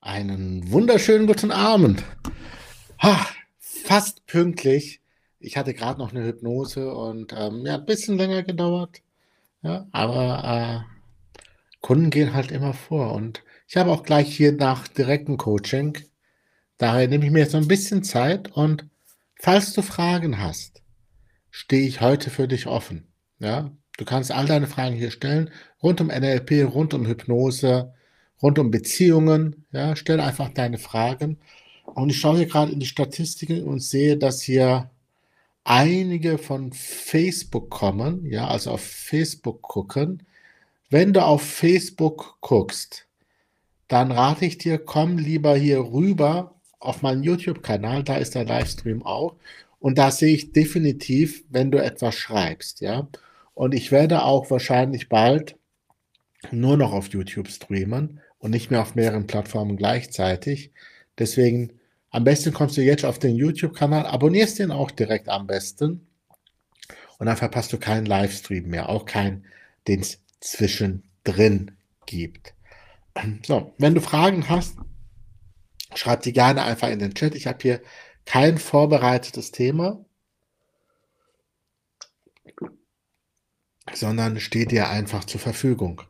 Einen 0.00 0.70
wunderschönen 0.70 1.26
guten 1.26 1.50
Abend. 1.50 2.04
Ha, 3.02 3.26
fast 3.58 4.24
pünktlich. 4.26 5.00
Ich 5.40 5.56
hatte 5.56 5.74
gerade 5.74 5.98
noch 5.98 6.12
eine 6.12 6.24
Hypnose 6.24 6.94
und 6.94 7.34
ähm, 7.36 7.66
ja, 7.66 7.74
ein 7.74 7.84
bisschen 7.84 8.16
länger 8.16 8.44
gedauert. 8.44 9.02
Ja, 9.62 9.88
aber 9.90 10.84
äh, 10.86 11.78
Kunden 11.80 12.10
gehen 12.10 12.32
halt 12.32 12.52
immer 12.52 12.74
vor. 12.74 13.12
Und 13.12 13.42
ich 13.66 13.76
habe 13.76 13.90
auch 13.90 14.04
gleich 14.04 14.34
hier 14.34 14.52
nach 14.52 14.86
direktem 14.86 15.36
Coaching. 15.36 15.98
Daher 16.78 17.08
nehme 17.08 17.24
ich 17.24 17.32
mir 17.32 17.40
jetzt 17.40 17.52
so 17.52 17.58
ein 17.58 17.68
bisschen 17.68 18.04
Zeit 18.04 18.52
und 18.52 18.86
falls 19.40 19.72
du 19.72 19.82
Fragen 19.82 20.38
hast, 20.38 20.80
stehe 21.50 21.88
ich 21.88 22.00
heute 22.00 22.30
für 22.30 22.46
dich 22.46 22.68
offen. 22.68 23.08
Ja, 23.40 23.72
du 23.96 24.04
kannst 24.04 24.30
all 24.30 24.46
deine 24.46 24.68
Fragen 24.68 24.94
hier 24.94 25.10
stellen, 25.10 25.50
rund 25.82 26.00
um 26.00 26.06
NLP, 26.06 26.72
rund 26.72 26.94
um 26.94 27.04
Hypnose, 27.04 27.92
rund 28.42 28.58
um 28.58 28.70
Beziehungen. 28.70 29.64
Ja, 29.72 29.96
stell 29.96 30.20
einfach 30.20 30.50
deine 30.50 30.78
Fragen. 30.78 31.38
Und 31.84 32.10
ich 32.10 32.20
schaue 32.20 32.38
hier 32.38 32.46
gerade 32.46 32.72
in 32.72 32.80
die 32.80 32.86
Statistiken 32.86 33.64
und 33.64 33.80
sehe, 33.80 34.16
dass 34.16 34.42
hier 34.42 34.90
einige 35.64 36.38
von 36.38 36.72
Facebook 36.72 37.70
kommen, 37.70 38.24
ja, 38.26 38.48
also 38.48 38.72
auf 38.72 38.80
Facebook 38.80 39.62
gucken. 39.62 40.22
Wenn 40.90 41.12
du 41.12 41.22
auf 41.22 41.42
Facebook 41.42 42.38
guckst, 42.40 43.06
dann 43.88 44.12
rate 44.12 44.46
ich 44.46 44.58
dir, 44.58 44.78
komm 44.78 45.18
lieber 45.18 45.56
hier 45.56 45.80
rüber 45.80 46.54
auf 46.80 47.02
meinen 47.02 47.22
YouTube-Kanal, 47.22 48.04
da 48.04 48.16
ist 48.16 48.34
der 48.34 48.44
Livestream 48.44 49.02
auch. 49.04 49.36
Und 49.80 49.98
da 49.98 50.10
sehe 50.10 50.34
ich 50.34 50.52
definitiv, 50.52 51.44
wenn 51.50 51.70
du 51.70 51.82
etwas 51.82 52.14
schreibst, 52.14 52.80
ja. 52.80 53.08
Und 53.54 53.74
ich 53.74 53.90
werde 53.92 54.22
auch 54.22 54.50
wahrscheinlich 54.50 55.08
bald 55.08 55.56
nur 56.52 56.76
noch 56.76 56.92
auf 56.92 57.08
YouTube 57.08 57.48
streamen 57.48 58.20
und 58.38 58.50
nicht 58.50 58.70
mehr 58.70 58.82
auf 58.82 58.94
mehreren 58.94 59.26
Plattformen 59.26 59.76
gleichzeitig. 59.76 60.72
Deswegen 61.18 61.72
am 62.10 62.24
besten 62.24 62.52
kommst 62.52 62.76
du 62.76 62.82
jetzt 62.82 63.04
auf 63.04 63.18
den 63.18 63.36
YouTube-Kanal, 63.36 64.06
abonnierst 64.06 64.58
den 64.58 64.70
auch 64.70 64.90
direkt 64.90 65.28
am 65.28 65.46
besten 65.46 66.06
und 67.18 67.26
dann 67.26 67.36
verpasst 67.36 67.72
du 67.72 67.78
keinen 67.78 68.06
Livestream 68.06 68.68
mehr, 68.68 68.88
auch 68.88 69.04
keinen, 69.04 69.44
den 69.86 70.00
es 70.00 70.20
zwischendrin 70.40 71.72
gibt. 72.06 72.54
So, 73.44 73.74
wenn 73.78 73.96
du 73.96 74.00
Fragen 74.00 74.48
hast, 74.48 74.76
schreib 75.94 76.22
die 76.22 76.32
gerne 76.32 76.62
einfach 76.62 76.88
in 76.88 77.00
den 77.00 77.14
Chat. 77.14 77.34
Ich 77.34 77.48
habe 77.48 77.58
hier 77.60 77.82
kein 78.24 78.58
vorbereitetes 78.58 79.50
Thema, 79.50 80.04
sondern 83.92 84.38
steht 84.38 84.70
dir 84.70 84.88
einfach 84.88 85.24
zur 85.24 85.40
Verfügung. 85.40 86.02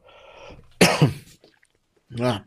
Ja. 2.10 2.44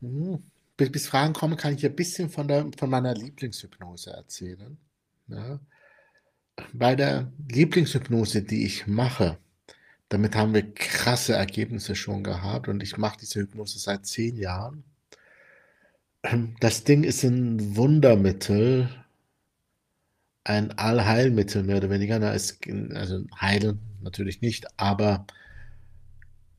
Hm. 0.00 0.42
Bis 0.76 1.06
Fragen 1.06 1.34
kommen, 1.34 1.56
kann 1.56 1.74
ich 1.74 1.86
ein 1.86 1.94
bisschen 1.94 2.30
von, 2.30 2.48
der, 2.48 2.68
von 2.76 2.90
meiner 2.90 3.14
Lieblingshypnose 3.14 4.10
erzählen. 4.10 4.76
Ja. 5.28 5.60
Bei 6.72 6.96
der 6.96 7.32
Lieblingshypnose, 7.48 8.42
die 8.42 8.64
ich 8.64 8.86
mache, 8.86 9.38
damit 10.08 10.34
haben 10.34 10.52
wir 10.52 10.74
krasse 10.74 11.34
Ergebnisse 11.34 11.94
schon 11.94 12.24
gehabt 12.24 12.68
und 12.68 12.82
ich 12.82 12.96
mache 12.96 13.18
diese 13.20 13.40
Hypnose 13.40 13.78
seit 13.78 14.06
zehn 14.06 14.36
Jahren. 14.36 14.84
Das 16.60 16.84
Ding 16.84 17.04
ist 17.04 17.22
ein 17.22 17.76
Wundermittel, 17.76 18.88
ein 20.42 20.72
Allheilmittel 20.72 21.62
mehr 21.62 21.78
oder 21.78 21.90
weniger. 21.90 22.20
also 22.20 23.24
heilen 23.40 23.78
natürlich 24.02 24.40
nicht, 24.40 24.66
aber 24.78 25.26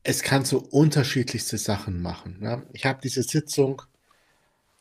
es 0.08 0.22
kann 0.22 0.46
so 0.46 0.60
unterschiedlichste 0.60 1.58
Sachen 1.58 2.02
machen. 2.02 2.38
Ja. 2.42 2.64
Ich 2.74 2.86
habe 2.86 3.00
diese 3.02 3.24
Sitzung 3.24 3.82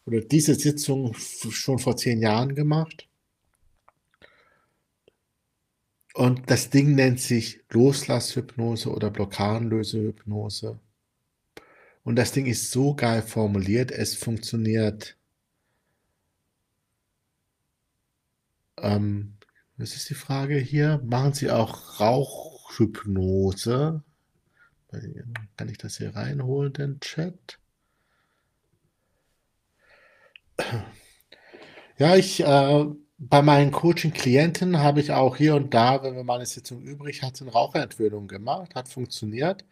oder 0.05 0.21
diese 0.21 0.55
Sitzung 0.55 1.15
schon 1.15 1.79
vor 1.79 1.97
zehn 1.97 2.21
Jahren 2.21 2.55
gemacht. 2.55 3.09
Und 6.13 6.51
das 6.51 6.69
Ding 6.69 6.95
nennt 6.95 7.21
sich 7.21 7.61
Loslasshypnose 7.71 8.91
oder 8.91 9.11
Blockadenlösehypnose. 9.11 10.79
Und 12.05 12.17
das 12.17 12.33
Ding 12.33 12.45
ist 12.45 12.71
so 12.71 12.95
geil 12.95 13.23
formuliert, 13.23 13.93
es 13.93 14.15
funktioniert. 14.15 15.17
Ähm, 18.77 19.39
was 19.79 19.97
ist 19.97 20.11
die 20.11 20.15
Frage 20.15 20.59
hier? 20.59 21.01
Machen 21.03 21.33
Sie 21.33 21.51
auch 21.51 21.99
Rauchhypnose? 21.99 24.03
Kann 25.57 25.69
ich 25.69 25.79
das 25.79 25.99
hier 25.99 26.15
reinholen, 26.15 26.73
den 26.73 27.01
Chat? 27.01 27.59
Ja, 31.99 32.17
ich, 32.17 32.41
äh, 32.41 32.85
bei 33.19 33.43
meinen 33.43 33.71
Coaching-Klienten 33.71 34.79
habe 34.79 35.01
ich 35.01 35.13
auch 35.13 35.37
hier 35.37 35.55
und 35.55 35.73
da, 35.75 36.03
wenn 36.03 36.17
wir 36.17 36.25
mal 36.25 36.37
eine 36.37 36.47
Sitzung 36.47 36.83
übrig 36.83 37.23
hatten, 37.23 37.49
Raucherentwöhnung 37.49 38.27
gemacht, 38.29 38.75
hat 38.75 38.89
funktioniert. 38.89 39.65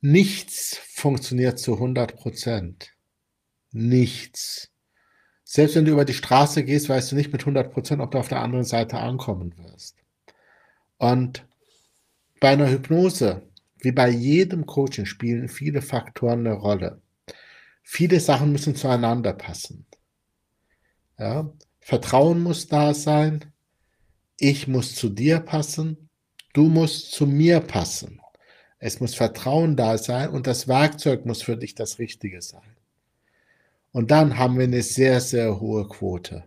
Nichts 0.00 0.78
funktioniert 0.86 1.58
zu 1.58 1.74
100 1.74 2.16
Prozent. 2.16 2.92
Nichts. 3.72 4.70
Selbst 5.44 5.76
wenn 5.76 5.84
du 5.84 5.92
über 5.92 6.04
die 6.04 6.14
Straße 6.14 6.64
gehst, 6.64 6.88
weißt 6.88 7.12
du 7.12 7.16
nicht 7.16 7.32
mit 7.32 7.42
100 7.42 7.72
Prozent, 7.72 8.00
ob 8.00 8.12
du 8.12 8.18
auf 8.18 8.28
der 8.28 8.40
anderen 8.40 8.64
Seite 8.64 8.98
ankommen 8.98 9.56
wirst. 9.58 9.96
Und 10.98 11.46
bei 12.40 12.50
einer 12.50 12.70
Hypnose 12.70 13.42
wie 13.84 13.92
bei 13.92 14.08
jedem 14.10 14.66
Coaching 14.66 15.06
spielen 15.06 15.48
viele 15.48 15.82
Faktoren 15.82 16.46
eine 16.46 16.56
Rolle. 16.56 17.00
Viele 17.82 18.20
Sachen 18.20 18.52
müssen 18.52 18.76
zueinander 18.76 19.32
passen. 19.32 19.86
Ja? 21.18 21.52
Vertrauen 21.80 22.42
muss 22.42 22.68
da 22.68 22.94
sein. 22.94 23.52
Ich 24.38 24.68
muss 24.68 24.94
zu 24.94 25.08
dir 25.08 25.40
passen. 25.40 26.08
Du 26.52 26.68
musst 26.68 27.12
zu 27.12 27.26
mir 27.26 27.60
passen. 27.60 28.20
Es 28.78 29.00
muss 29.00 29.14
Vertrauen 29.14 29.76
da 29.76 29.98
sein 29.98 30.30
und 30.30 30.46
das 30.46 30.66
Werkzeug 30.66 31.26
muss 31.26 31.42
für 31.42 31.56
dich 31.56 31.74
das 31.74 31.98
Richtige 31.98 32.40
sein. 32.40 32.76
Und 33.92 34.10
dann 34.10 34.38
haben 34.38 34.56
wir 34.56 34.64
eine 34.64 34.82
sehr, 34.82 35.20
sehr 35.20 35.60
hohe 35.60 35.86
Quote. 35.88 36.44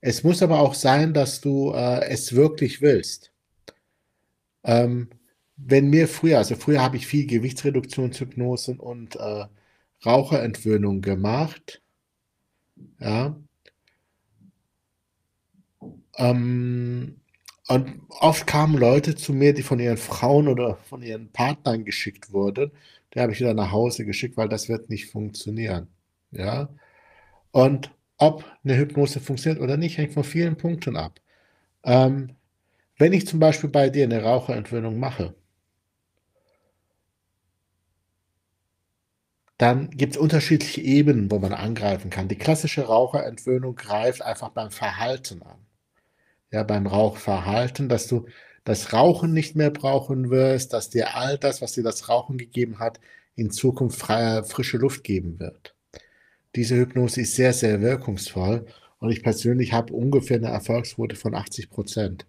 Es 0.00 0.24
muss 0.24 0.42
aber 0.42 0.60
auch 0.60 0.74
sein, 0.74 1.12
dass 1.12 1.40
du 1.40 1.72
äh, 1.72 2.06
es 2.08 2.34
wirklich 2.34 2.80
willst. 2.80 3.32
Ähm, 4.64 5.10
wenn 5.66 5.90
mir 5.90 6.08
früher, 6.08 6.38
also 6.38 6.56
früher 6.56 6.82
habe 6.82 6.96
ich 6.96 7.06
viel 7.06 7.26
Gewichtsreduktionshypnosen 7.26 8.78
und 8.78 9.16
äh, 9.16 9.46
Raucherentwöhnung 10.04 11.02
gemacht. 11.02 11.82
Ja. 12.98 13.36
Ähm, 16.16 17.20
und 17.68 18.00
oft 18.08 18.46
kamen 18.46 18.76
Leute 18.76 19.14
zu 19.14 19.32
mir, 19.32 19.54
die 19.54 19.62
von 19.62 19.78
ihren 19.78 19.96
Frauen 19.96 20.48
oder 20.48 20.76
von 20.76 21.02
ihren 21.02 21.30
Partnern 21.32 21.84
geschickt 21.84 22.32
wurden. 22.32 22.72
Die 23.14 23.20
habe 23.20 23.32
ich 23.32 23.40
wieder 23.40 23.54
nach 23.54 23.70
Hause 23.72 24.04
geschickt, 24.04 24.36
weil 24.36 24.48
das 24.48 24.68
wird 24.68 24.90
nicht 24.90 25.10
funktionieren. 25.10 25.88
Ja. 26.32 26.68
Und 27.52 27.92
ob 28.16 28.44
eine 28.64 28.76
Hypnose 28.76 29.20
funktioniert 29.20 29.62
oder 29.62 29.76
nicht, 29.76 29.98
hängt 29.98 30.12
von 30.14 30.24
vielen 30.24 30.56
Punkten 30.56 30.96
ab. 30.96 31.20
Ähm, 31.84 32.36
wenn 32.98 33.12
ich 33.12 33.26
zum 33.26 33.40
Beispiel 33.40 33.70
bei 33.70 33.88
dir 33.90 34.04
eine 34.04 34.22
Raucherentwöhnung 34.22 34.98
mache, 34.98 35.34
Dann 39.60 39.90
gibt 39.90 40.14
es 40.14 40.18
unterschiedliche 40.18 40.80
Ebenen, 40.80 41.30
wo 41.30 41.38
man 41.38 41.52
angreifen 41.52 42.08
kann. 42.08 42.28
Die 42.28 42.38
klassische 42.38 42.86
Raucherentwöhnung 42.86 43.74
greift 43.74 44.22
einfach 44.22 44.48
beim 44.48 44.70
Verhalten 44.70 45.42
an. 45.42 45.58
Ja, 46.50 46.62
beim 46.62 46.86
Rauchverhalten, 46.86 47.90
dass 47.90 48.06
du 48.06 48.24
das 48.64 48.94
Rauchen 48.94 49.34
nicht 49.34 49.56
mehr 49.56 49.70
brauchen 49.70 50.30
wirst, 50.30 50.72
dass 50.72 50.88
dir 50.88 51.14
all 51.14 51.36
das, 51.36 51.60
was 51.60 51.72
dir 51.72 51.84
das 51.84 52.08
Rauchen 52.08 52.38
gegeben 52.38 52.78
hat, 52.78 53.00
in 53.34 53.50
Zukunft 53.50 53.98
freie, 53.98 54.44
frische 54.44 54.78
Luft 54.78 55.04
geben 55.04 55.38
wird. 55.38 55.74
Diese 56.56 56.76
Hypnose 56.76 57.20
ist 57.20 57.34
sehr, 57.34 57.52
sehr 57.52 57.82
wirkungsvoll 57.82 58.64
und 58.98 59.10
ich 59.10 59.22
persönlich 59.22 59.74
habe 59.74 59.92
ungefähr 59.92 60.38
eine 60.38 60.48
Erfolgsquote 60.48 61.16
von 61.16 61.34
80 61.34 61.68
Prozent. 61.68 62.26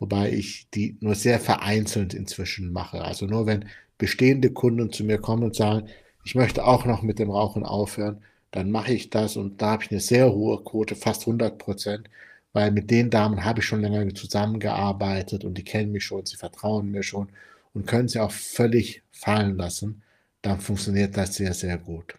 Wobei 0.00 0.32
ich 0.32 0.68
die 0.70 0.96
nur 0.98 1.14
sehr 1.14 1.38
vereinzelt 1.38 2.14
inzwischen 2.14 2.72
mache. 2.72 3.04
Also 3.04 3.26
nur 3.26 3.46
wenn 3.46 3.68
bestehende 3.96 4.50
Kunden 4.50 4.90
zu 4.90 5.04
mir 5.04 5.18
kommen 5.18 5.44
und 5.44 5.54
sagen, 5.54 5.88
ich 6.28 6.34
möchte 6.34 6.66
auch 6.66 6.84
noch 6.84 7.00
mit 7.00 7.18
dem 7.18 7.30
Rauchen 7.30 7.64
aufhören, 7.64 8.22
dann 8.50 8.70
mache 8.70 8.92
ich 8.92 9.08
das 9.08 9.38
und 9.38 9.62
da 9.62 9.70
habe 9.70 9.84
ich 9.84 9.90
eine 9.90 10.00
sehr 10.00 10.30
hohe 10.30 10.62
Quote, 10.62 10.94
fast 10.94 11.22
100 11.22 11.56
Prozent, 11.56 12.10
weil 12.52 12.70
mit 12.70 12.90
den 12.90 13.08
Damen 13.08 13.46
habe 13.46 13.60
ich 13.60 13.64
schon 13.64 13.80
länger 13.80 14.14
zusammengearbeitet 14.14 15.44
und 15.44 15.56
die 15.56 15.64
kennen 15.64 15.90
mich 15.90 16.04
schon, 16.04 16.26
sie 16.26 16.36
vertrauen 16.36 16.90
mir 16.90 17.02
schon 17.02 17.30
und 17.72 17.86
können 17.86 18.08
sie 18.08 18.20
auch 18.20 18.30
völlig 18.30 19.02
fallen 19.10 19.56
lassen, 19.56 20.02
dann 20.42 20.60
funktioniert 20.60 21.16
das 21.16 21.34
sehr, 21.34 21.54
sehr 21.54 21.78
gut. 21.78 22.18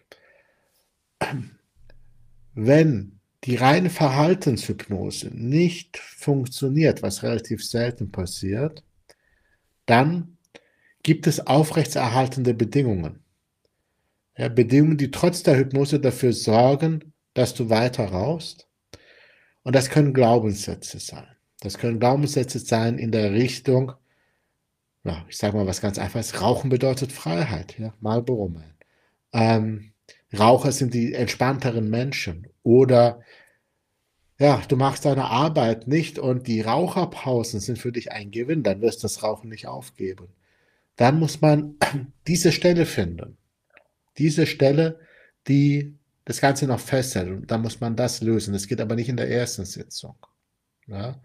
Wenn 2.56 3.20
die 3.44 3.54
reine 3.54 3.90
Verhaltenshypnose 3.90 5.28
nicht 5.28 5.98
funktioniert, 5.98 7.04
was 7.04 7.22
relativ 7.22 7.64
selten 7.64 8.10
passiert, 8.10 8.82
dann 9.86 10.36
gibt 11.04 11.28
es 11.28 11.46
aufrechtserhaltende 11.46 12.54
Bedingungen. 12.54 13.20
Ja, 14.40 14.48
Bedingungen, 14.48 14.96
die 14.96 15.10
trotz 15.10 15.42
der 15.42 15.58
Hypnose 15.58 16.00
dafür 16.00 16.32
sorgen, 16.32 17.12
dass 17.34 17.52
du 17.52 17.68
weiter 17.68 18.06
rauchst. 18.06 18.70
Und 19.64 19.76
das 19.76 19.90
können 19.90 20.14
Glaubenssätze 20.14 20.98
sein. 20.98 21.26
Das 21.60 21.76
können 21.76 22.00
Glaubenssätze 22.00 22.58
sein 22.58 22.96
in 22.96 23.12
der 23.12 23.32
Richtung, 23.32 23.92
ja, 25.04 25.26
ich 25.28 25.36
sage 25.36 25.58
mal 25.58 25.66
was 25.66 25.82
ganz 25.82 25.98
einfaches, 25.98 26.40
Rauchen 26.40 26.70
bedeutet 26.70 27.12
Freiheit, 27.12 27.78
ja, 27.78 27.92
Marlboro 28.00 28.48
Man. 28.48 28.72
Ähm, 29.34 29.92
Raucher 30.32 30.72
sind 30.72 30.94
die 30.94 31.12
entspannteren 31.12 31.90
Menschen. 31.90 32.48
Oder 32.62 33.20
ja, 34.38 34.62
du 34.68 34.76
machst 34.76 35.04
deine 35.04 35.26
Arbeit 35.26 35.86
nicht 35.86 36.18
und 36.18 36.46
die 36.46 36.62
Raucherpausen 36.62 37.60
sind 37.60 37.78
für 37.78 37.92
dich 37.92 38.10
ein 38.10 38.30
Gewinn, 38.30 38.62
dann 38.62 38.80
wirst 38.80 39.02
du 39.02 39.04
das 39.04 39.22
Rauchen 39.22 39.50
nicht 39.50 39.66
aufgeben. 39.66 40.28
Dann 40.96 41.18
muss 41.18 41.42
man 41.42 41.74
diese 42.26 42.52
Stelle 42.52 42.86
finden. 42.86 43.36
Diese 44.20 44.46
Stelle, 44.46 45.00
die 45.48 45.96
das 46.24 46.40
Ganze 46.40 46.66
noch 46.66 46.78
festhält. 46.78 47.28
Und 47.28 47.50
dann 47.50 47.62
muss 47.62 47.80
man 47.80 47.96
das 47.96 48.20
lösen. 48.20 48.52
Das 48.52 48.68
geht 48.68 48.80
aber 48.80 48.94
nicht 48.94 49.08
in 49.08 49.16
der 49.16 49.28
ersten 49.28 49.64
Sitzung. 49.64 50.14
Ja? 50.86 51.20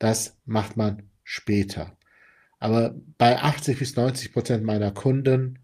Das 0.00 0.36
macht 0.44 0.76
man 0.76 1.04
später. 1.22 1.96
Aber 2.58 2.94
bei 3.16 3.38
80 3.38 3.78
bis 3.78 3.94
90 3.94 4.32
Prozent 4.32 4.64
meiner 4.64 4.90
Kunden 4.90 5.60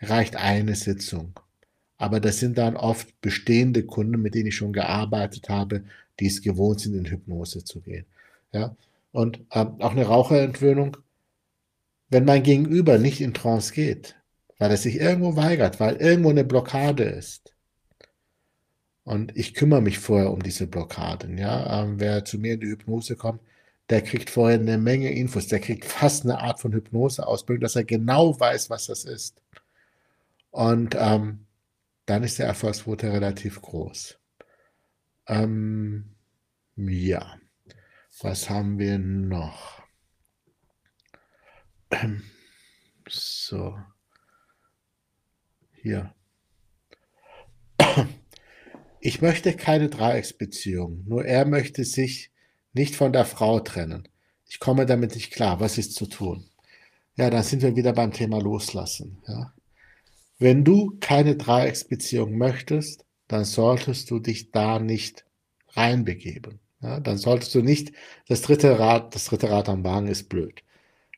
reicht 0.00 0.36
eine 0.36 0.76
Sitzung. 0.76 1.40
Aber 1.96 2.20
das 2.20 2.38
sind 2.38 2.58
dann 2.58 2.76
oft 2.76 3.20
bestehende 3.20 3.84
Kunden, 3.84 4.22
mit 4.22 4.34
denen 4.34 4.46
ich 4.46 4.56
schon 4.56 4.72
gearbeitet 4.72 5.48
habe, 5.48 5.82
die 6.20 6.26
es 6.26 6.42
gewohnt 6.42 6.80
sind, 6.80 6.94
in 6.94 7.06
Hypnose 7.06 7.64
zu 7.64 7.80
gehen. 7.80 8.06
Ja? 8.52 8.76
Und 9.10 9.40
ähm, 9.50 9.80
auch 9.80 9.92
eine 9.92 10.06
Raucherentwöhnung, 10.06 10.96
wenn 12.08 12.24
mein 12.24 12.42
Gegenüber 12.42 12.98
nicht 12.98 13.20
in 13.20 13.34
Trance 13.34 13.72
geht, 13.72 14.17
weil 14.58 14.70
er 14.70 14.76
sich 14.76 14.96
irgendwo 14.96 15.36
weigert, 15.36 15.80
weil 15.80 15.96
irgendwo 15.96 16.30
eine 16.30 16.44
Blockade 16.44 17.04
ist. 17.04 17.54
Und 19.04 19.34
ich 19.36 19.54
kümmere 19.54 19.80
mich 19.80 19.98
vorher 19.98 20.30
um 20.32 20.42
diese 20.42 20.66
Blockaden. 20.66 21.38
Ja? 21.38 21.82
Ähm, 21.82 21.98
wer 21.98 22.24
zu 22.24 22.38
mir 22.38 22.54
in 22.54 22.60
die 22.60 22.66
Hypnose 22.66 23.16
kommt, 23.16 23.40
der 23.88 24.02
kriegt 24.02 24.28
vorher 24.28 24.58
eine 24.58 24.76
Menge 24.76 25.10
Infos, 25.12 25.46
der 25.46 25.60
kriegt 25.60 25.86
fast 25.86 26.24
eine 26.24 26.40
Art 26.40 26.60
von 26.60 26.72
Hypnoseausbildung, 26.72 27.62
dass 27.62 27.76
er 27.76 27.84
genau 27.84 28.38
weiß, 28.38 28.68
was 28.68 28.86
das 28.86 29.04
ist. 29.04 29.40
Und 30.50 30.94
ähm, 30.98 31.46
dann 32.04 32.22
ist 32.22 32.38
der 32.38 32.46
Erfolgsquote 32.46 33.10
relativ 33.10 33.62
groß. 33.62 34.18
Ähm, 35.26 36.14
ja, 36.76 37.38
was 38.20 38.50
haben 38.50 38.78
wir 38.78 38.98
noch? 38.98 39.82
So, 43.10 43.74
hier. 45.82 46.14
Ich 49.00 49.22
möchte 49.22 49.54
keine 49.54 49.88
Dreiecksbeziehung, 49.88 51.04
nur 51.06 51.24
er 51.24 51.46
möchte 51.46 51.84
sich 51.84 52.30
nicht 52.72 52.96
von 52.96 53.12
der 53.12 53.24
Frau 53.24 53.60
trennen. 53.60 54.08
Ich 54.46 54.58
komme 54.60 54.86
damit 54.86 55.14
nicht 55.14 55.32
klar. 55.32 55.60
Was 55.60 55.78
ist 55.78 55.94
zu 55.94 56.06
tun? 56.06 56.48
Ja, 57.16 57.30
dann 57.30 57.42
sind 57.42 57.62
wir 57.62 57.76
wieder 57.76 57.92
beim 57.92 58.12
Thema 58.12 58.40
Loslassen. 58.40 59.18
Ja. 59.26 59.52
Wenn 60.38 60.64
du 60.64 60.96
keine 61.00 61.36
Dreiecksbeziehung 61.36 62.36
möchtest, 62.36 63.04
dann 63.26 63.44
solltest 63.44 64.10
du 64.10 64.18
dich 64.18 64.50
da 64.52 64.78
nicht 64.78 65.24
reinbegeben. 65.70 66.60
Ja, 66.80 67.00
dann 67.00 67.18
solltest 67.18 67.54
du 67.54 67.62
nicht 67.62 67.92
das 68.28 68.42
dritte 68.42 68.78
Rad, 68.78 69.14
das 69.14 69.26
dritte 69.26 69.50
Rad 69.50 69.68
am 69.68 69.84
Wagen 69.84 70.06
ist 70.06 70.28
blöd. 70.28 70.62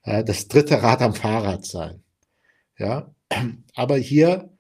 Das 0.03 0.49
dritte 0.49 0.83
Rad 0.83 1.03
am 1.03 1.15
Fahrrad 1.15 1.65
sein. 1.67 2.03
Ja, 2.79 3.15
aber 3.75 3.97
hier 3.97 4.50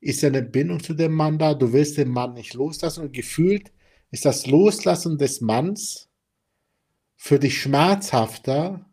ist 0.00 0.24
eine 0.24 0.42
Bindung 0.42 0.82
zu 0.82 0.94
dem 0.94 1.12
Mann 1.12 1.38
da. 1.38 1.54
Du 1.54 1.72
willst 1.72 1.98
den 1.98 2.10
Mann 2.10 2.34
nicht 2.34 2.54
loslassen 2.54 3.04
und 3.04 3.12
gefühlt 3.12 3.72
ist 4.10 4.24
das 4.24 4.46
Loslassen 4.46 5.18
des 5.18 5.40
Manns 5.40 6.08
für 7.16 7.38
dich 7.38 7.60
schmerzhafter, 7.60 8.86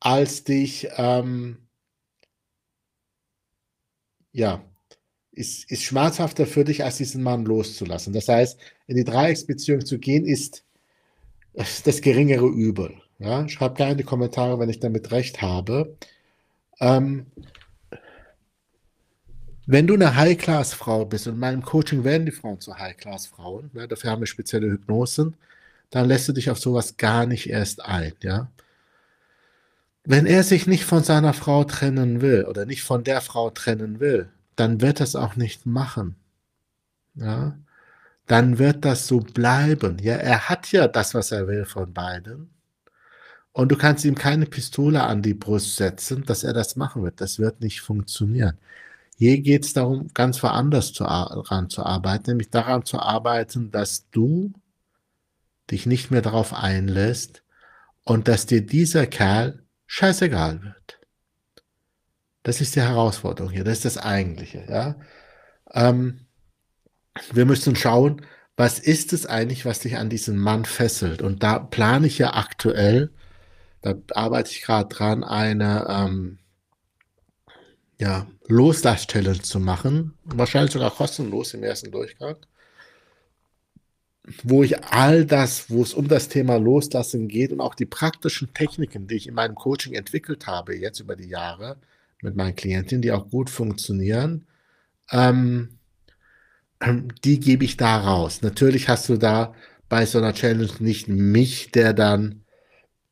als 0.00 0.44
dich, 0.44 0.88
ähm, 0.96 1.68
ja, 4.32 4.62
ist, 5.32 5.70
ist 5.70 5.84
schmerzhafter 5.84 6.46
für 6.46 6.64
dich, 6.64 6.82
als 6.82 6.96
diesen 6.96 7.22
Mann 7.22 7.44
loszulassen. 7.44 8.12
Das 8.12 8.28
heißt, 8.28 8.58
in 8.86 8.96
die 8.96 9.04
Dreiecksbeziehung 9.04 9.84
zu 9.84 9.98
gehen, 9.98 10.24
ist 10.24 10.64
das 11.54 12.00
geringere 12.00 12.46
Übel. 12.48 13.00
Ja? 13.18 13.48
Schreib 13.48 13.76
gerne 13.76 13.92
in 13.92 13.98
die 13.98 14.04
Kommentare, 14.04 14.58
wenn 14.58 14.68
ich 14.68 14.80
damit 14.80 15.10
recht 15.12 15.42
habe. 15.42 15.96
Ähm, 16.80 17.26
wenn 19.66 19.86
du 19.86 19.94
eine 19.94 20.16
High-Class-Frau 20.16 21.04
bist, 21.04 21.26
und 21.26 21.34
in 21.34 21.40
meinem 21.40 21.62
Coaching 21.62 22.04
werden 22.04 22.26
die 22.26 22.32
Frauen 22.32 22.60
zu 22.60 22.78
High-Class-Frauen, 22.78 23.70
ja, 23.74 23.86
dafür 23.86 24.10
haben 24.10 24.22
wir 24.22 24.26
spezielle 24.26 24.70
Hypnosen, 24.70 25.36
dann 25.90 26.08
lässt 26.08 26.28
du 26.28 26.32
dich 26.32 26.50
auf 26.50 26.58
sowas 26.58 26.96
gar 26.96 27.26
nicht 27.26 27.48
erst 27.50 27.84
ein, 27.84 28.12
ja. 28.22 28.50
Wenn 30.04 30.26
er 30.26 30.44
sich 30.44 30.68
nicht 30.68 30.84
von 30.84 31.02
seiner 31.02 31.32
Frau 31.32 31.64
trennen 31.64 32.20
will 32.20 32.44
oder 32.44 32.64
nicht 32.64 32.84
von 32.84 33.02
der 33.02 33.20
Frau 33.20 33.50
trennen 33.50 33.98
will, 33.98 34.28
dann 34.54 34.80
wird 34.80 35.00
es 35.00 35.16
auch 35.16 35.34
nicht 35.34 35.66
machen. 35.66 36.14
Ja? 37.16 37.58
Dann 38.26 38.58
wird 38.58 38.84
das 38.84 39.08
so 39.08 39.20
bleiben. 39.20 39.98
Ja, 40.00 40.14
er 40.14 40.48
hat 40.48 40.70
ja 40.72 40.86
das, 40.88 41.14
was 41.14 41.32
er 41.32 41.48
will 41.48 41.64
von 41.64 41.92
beiden. 41.92 42.50
Und 43.52 43.72
du 43.72 43.76
kannst 43.76 44.04
ihm 44.04 44.14
keine 44.14 44.46
Pistole 44.46 45.02
an 45.02 45.22
die 45.22 45.34
Brust 45.34 45.76
setzen, 45.76 46.24
dass 46.24 46.44
er 46.44 46.52
das 46.52 46.76
machen 46.76 47.02
wird. 47.02 47.20
Das 47.20 47.38
wird 47.38 47.60
nicht 47.60 47.80
funktionieren. 47.80 48.58
Hier 49.18 49.40
geht 49.40 49.64
es 49.64 49.72
darum, 49.72 50.08
ganz 50.12 50.42
woanders 50.42 50.92
zu, 50.92 51.04
daran 51.04 51.70
zu 51.70 51.82
arbeiten, 51.84 52.32
nämlich 52.32 52.50
daran 52.50 52.84
zu 52.84 53.00
arbeiten, 53.00 53.70
dass 53.70 54.10
du 54.10 54.52
dich 55.70 55.86
nicht 55.86 56.10
mehr 56.10 56.20
darauf 56.20 56.52
einlässt 56.52 57.42
und 58.04 58.28
dass 58.28 58.44
dir 58.44 58.64
dieser 58.64 59.06
Kerl 59.06 59.64
scheißegal 59.86 60.62
wird. 60.62 61.00
Das 62.42 62.60
ist 62.60 62.76
die 62.76 62.82
Herausforderung 62.82 63.50
hier, 63.50 63.64
das 63.64 63.78
ist 63.78 63.84
das 63.86 63.98
Eigentliche. 63.98 64.66
Ja? 64.68 64.96
Ähm, 65.72 66.26
wir 67.32 67.46
müssen 67.46 67.74
schauen, 67.74 68.20
was 68.54 68.78
ist 68.78 69.14
es 69.14 69.24
eigentlich, 69.24 69.64
was 69.64 69.80
dich 69.80 69.96
an 69.96 70.10
diesen 70.10 70.36
Mann 70.36 70.66
fesselt? 70.66 71.22
Und 71.22 71.42
da 71.42 71.58
plane 71.58 72.06
ich 72.06 72.18
ja 72.18 72.34
aktuell, 72.34 73.10
da 73.80 73.94
arbeite 74.14 74.50
ich 74.50 74.62
gerade 74.62 74.94
dran, 74.94 75.24
eine 75.24 75.86
ähm, 75.88 76.38
ja, 77.98 78.26
Loslass-Challenge 78.48 79.42
zu 79.42 79.60
machen. 79.60 80.14
Wahrscheinlich 80.24 80.72
sogar 80.72 80.90
kostenlos 80.90 81.54
im 81.54 81.62
ersten 81.62 81.90
Durchgang 81.90 82.36
wo 84.42 84.62
ich 84.62 84.82
all 84.82 85.24
das, 85.24 85.70
wo 85.70 85.82
es 85.82 85.94
um 85.94 86.08
das 86.08 86.28
Thema 86.28 86.56
Loslassen 86.56 87.28
geht 87.28 87.52
und 87.52 87.60
auch 87.60 87.74
die 87.74 87.86
praktischen 87.86 88.52
Techniken, 88.54 89.06
die 89.06 89.16
ich 89.16 89.28
in 89.28 89.34
meinem 89.34 89.54
Coaching 89.54 89.94
entwickelt 89.94 90.46
habe, 90.46 90.76
jetzt 90.76 91.00
über 91.00 91.16
die 91.16 91.28
Jahre 91.28 91.76
mit 92.22 92.34
meinen 92.34 92.56
Klientinnen, 92.56 93.02
die 93.02 93.12
auch 93.12 93.30
gut 93.30 93.50
funktionieren, 93.50 94.46
ähm, 95.12 95.78
die 97.24 97.40
gebe 97.40 97.64
ich 97.64 97.76
da 97.76 97.98
raus. 97.98 98.42
Natürlich 98.42 98.88
hast 98.88 99.08
du 99.08 99.16
da 99.16 99.54
bei 99.88 100.04
so 100.06 100.18
einer 100.18 100.34
Challenge 100.34 100.68
nicht 100.80 101.08
mich, 101.08 101.70
der 101.70 101.92
dann, 101.92 102.44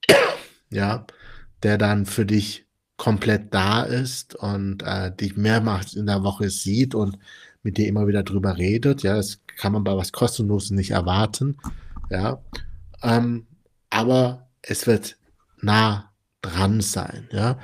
ja, 0.71 1.07
der 1.63 1.79
dann 1.79 2.07
für 2.07 2.27
dich 2.27 2.64
komplett 2.97 3.53
da 3.53 3.83
ist 3.83 4.35
und 4.35 4.83
äh, 4.83 5.15
dich 5.15 5.37
mehrmals 5.37 5.95
in 5.95 6.07
der 6.07 6.23
Woche 6.23 6.51
sieht 6.51 6.95
und 6.95 7.19
mit 7.63 7.77
dir 7.79 7.89
immer 7.89 8.07
wieder 8.07 8.23
drüber 8.23 8.57
redet. 8.57 9.03
Ja, 9.03 9.17
das 9.17 9.41
kann 9.57 9.73
man 9.73 9.85
bei 9.85 9.97
was 9.97 10.13
Kostenloses 10.13 10.71
nicht 10.71 10.93
erwarten. 10.93 11.57
Ja, 12.11 12.43
ähm, 13.03 13.47
aber 13.91 14.49
es 14.63 14.87
wird 14.87 15.17
nah 15.61 16.13
dran 16.43 16.81
sein. 16.81 17.29
Ja, 17.33 17.59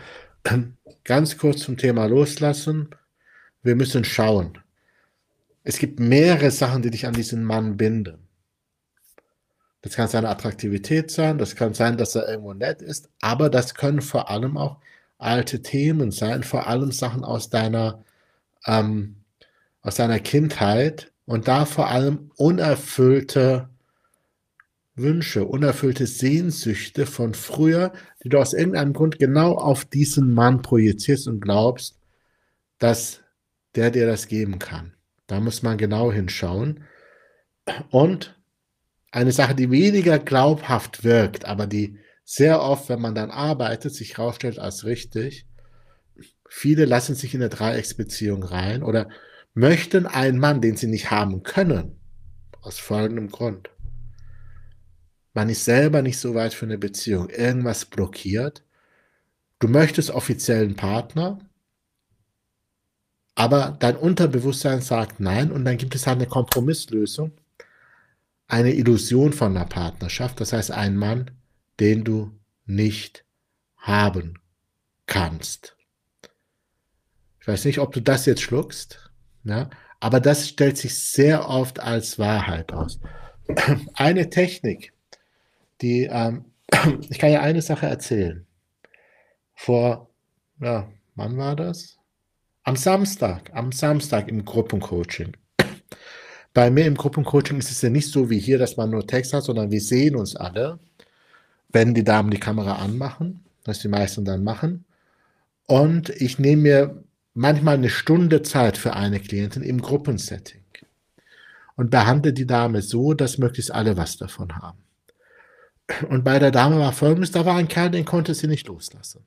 ganz 1.04 1.38
kurz 1.38 1.60
zum 1.60 1.76
Thema 1.76 2.06
Loslassen. 2.06 2.88
Wir 3.62 3.76
müssen 3.76 4.04
schauen. 4.04 4.58
Es 5.62 5.78
gibt 5.78 6.00
mehrere 6.00 6.50
Sachen, 6.50 6.82
die 6.82 6.90
dich 6.90 7.06
an 7.06 7.12
diesen 7.12 7.44
Mann 7.44 7.76
binden. 7.76 8.26
Das 9.82 9.94
kann 9.94 10.08
seine 10.08 10.28
Attraktivität 10.28 11.10
sein, 11.10 11.38
das 11.38 11.56
kann 11.56 11.72
sein, 11.72 11.96
dass 11.96 12.14
er 12.14 12.28
irgendwo 12.28 12.52
nett 12.52 12.82
ist, 12.82 13.08
aber 13.20 13.48
das 13.48 13.74
können 13.74 14.02
vor 14.02 14.28
allem 14.28 14.58
auch 14.58 14.78
alte 15.22 15.62
Themen 15.62 16.10
sein, 16.10 16.42
vor 16.42 16.66
allem 16.66 16.92
Sachen 16.92 17.24
aus 17.24 17.50
deiner 17.50 18.04
ähm, 18.66 19.16
aus 19.82 19.96
seiner 19.96 20.18
Kindheit 20.18 21.12
und 21.24 21.48
da 21.48 21.64
vor 21.64 21.88
allem 21.88 22.30
unerfüllte 22.36 23.68
Wünsche, 24.94 25.44
unerfüllte 25.44 26.06
Sehnsüchte 26.06 27.06
von 27.06 27.34
früher, 27.34 27.92
die 28.22 28.28
du 28.28 28.38
aus 28.38 28.52
irgendeinem 28.52 28.92
Grund 28.92 29.18
genau 29.18 29.54
auf 29.54 29.84
diesen 29.84 30.34
Mann 30.34 30.62
projizierst 30.62 31.28
und 31.28 31.40
glaubst, 31.40 31.98
dass 32.78 33.20
der 33.74 33.90
dir 33.90 34.06
das 34.06 34.26
geben 34.26 34.58
kann. 34.58 34.92
Da 35.26 35.40
muss 35.40 35.62
man 35.62 35.78
genau 35.78 36.12
hinschauen. 36.12 36.84
Und 37.90 38.36
eine 39.12 39.32
Sache, 39.32 39.54
die 39.54 39.70
weniger 39.70 40.18
glaubhaft 40.18 41.04
wirkt, 41.04 41.44
aber 41.44 41.66
die 41.66 41.98
sehr 42.32 42.62
oft, 42.62 42.88
wenn 42.88 43.00
man 43.00 43.16
dann 43.16 43.32
arbeitet, 43.32 43.92
sich 43.92 44.16
herausstellt 44.16 44.60
als 44.60 44.84
richtig. 44.84 45.48
Viele 46.48 46.84
lassen 46.84 47.16
sich 47.16 47.34
in 47.34 47.40
eine 47.40 47.48
Dreiecksbeziehung 47.48 48.44
rein 48.44 48.84
oder 48.84 49.08
möchten 49.52 50.06
einen 50.06 50.38
Mann, 50.38 50.60
den 50.60 50.76
sie 50.76 50.86
nicht 50.86 51.10
haben 51.10 51.42
können, 51.42 51.98
aus 52.60 52.78
folgendem 52.78 53.30
Grund. 53.32 53.70
Man 55.34 55.48
ist 55.48 55.64
selber 55.64 56.02
nicht 56.02 56.18
so 56.20 56.36
weit 56.36 56.54
für 56.54 56.66
eine 56.66 56.78
Beziehung. 56.78 57.30
Irgendwas 57.30 57.84
blockiert. 57.84 58.62
Du 59.58 59.66
möchtest 59.66 60.10
offiziellen 60.10 60.76
Partner, 60.76 61.40
aber 63.34 63.76
dein 63.80 63.96
Unterbewusstsein 63.96 64.82
sagt 64.82 65.18
nein 65.18 65.50
und 65.50 65.64
dann 65.64 65.78
gibt 65.78 65.96
es 65.96 66.06
halt 66.06 66.18
eine 66.18 66.28
Kompromisslösung, 66.28 67.32
eine 68.46 68.72
Illusion 68.72 69.32
von 69.32 69.56
einer 69.56 69.66
Partnerschaft, 69.66 70.40
das 70.40 70.52
heißt 70.52 70.70
einen 70.70 70.96
Mann, 70.96 71.32
den 71.80 72.04
du 72.04 72.38
nicht 72.66 73.24
haben 73.76 74.38
kannst. 75.06 75.76
Ich 77.40 77.48
weiß 77.48 77.64
nicht, 77.64 77.78
ob 77.78 77.92
du 77.92 78.00
das 78.00 78.26
jetzt 78.26 78.42
schluckst, 78.42 79.10
ja, 79.44 79.70
aber 79.98 80.20
das 80.20 80.48
stellt 80.48 80.76
sich 80.76 80.94
sehr 80.98 81.48
oft 81.48 81.80
als 81.80 82.18
Wahrheit 82.18 82.72
aus. 82.72 83.00
Eine 83.94 84.30
Technik, 84.30 84.92
die, 85.80 86.04
ähm, 86.04 86.44
ich 87.08 87.18
kann 87.18 87.32
ja 87.32 87.40
eine 87.40 87.62
Sache 87.62 87.86
erzählen. 87.86 88.46
Vor, 89.54 90.10
ja, 90.60 90.88
wann 91.14 91.36
war 91.36 91.56
das? 91.56 91.98
Am 92.62 92.76
Samstag, 92.76 93.50
am 93.52 93.72
Samstag 93.72 94.28
im 94.28 94.44
Gruppencoaching. 94.44 95.36
Bei 96.52 96.70
mir 96.70 96.86
im 96.86 96.96
Gruppencoaching 96.96 97.58
ist 97.58 97.70
es 97.70 97.82
ja 97.82 97.90
nicht 97.90 98.08
so 98.08 98.28
wie 98.28 98.38
hier, 98.38 98.58
dass 98.58 98.76
man 98.76 98.90
nur 98.90 99.06
Text 99.06 99.32
hat, 99.32 99.44
sondern 99.44 99.70
wir 99.70 99.80
sehen 99.80 100.16
uns 100.16 100.36
alle, 100.36 100.78
wenn 101.72 101.94
die 101.94 102.04
Damen 102.04 102.30
die 102.30 102.40
Kamera 102.40 102.76
anmachen, 102.76 103.44
was 103.64 103.80
die 103.80 103.88
meisten 103.88 104.24
dann 104.24 104.44
machen. 104.44 104.84
Und 105.66 106.08
ich 106.10 106.38
nehme 106.38 106.62
mir 106.62 107.04
manchmal 107.34 107.74
eine 107.74 107.90
Stunde 107.90 108.42
Zeit 108.42 108.76
für 108.76 108.94
eine 108.94 109.20
Klientin 109.20 109.62
im 109.62 109.80
Gruppensetting 109.80 110.60
und 111.76 111.90
behandle 111.90 112.32
die 112.32 112.46
Dame 112.46 112.82
so, 112.82 113.14
dass 113.14 113.38
möglichst 113.38 113.72
alle 113.72 113.96
was 113.96 114.18
davon 114.18 114.56
haben. 114.58 114.78
Und 116.08 116.24
bei 116.24 116.38
der 116.38 116.50
Dame 116.50 116.78
war 116.78 116.92
folgendes, 116.92 117.30
da 117.30 117.46
war 117.46 117.56
ein 117.56 117.68
Kerl, 117.68 117.90
den 117.90 118.04
konnte 118.04 118.34
sie 118.34 118.48
nicht 118.48 118.68
loslassen. 118.68 119.26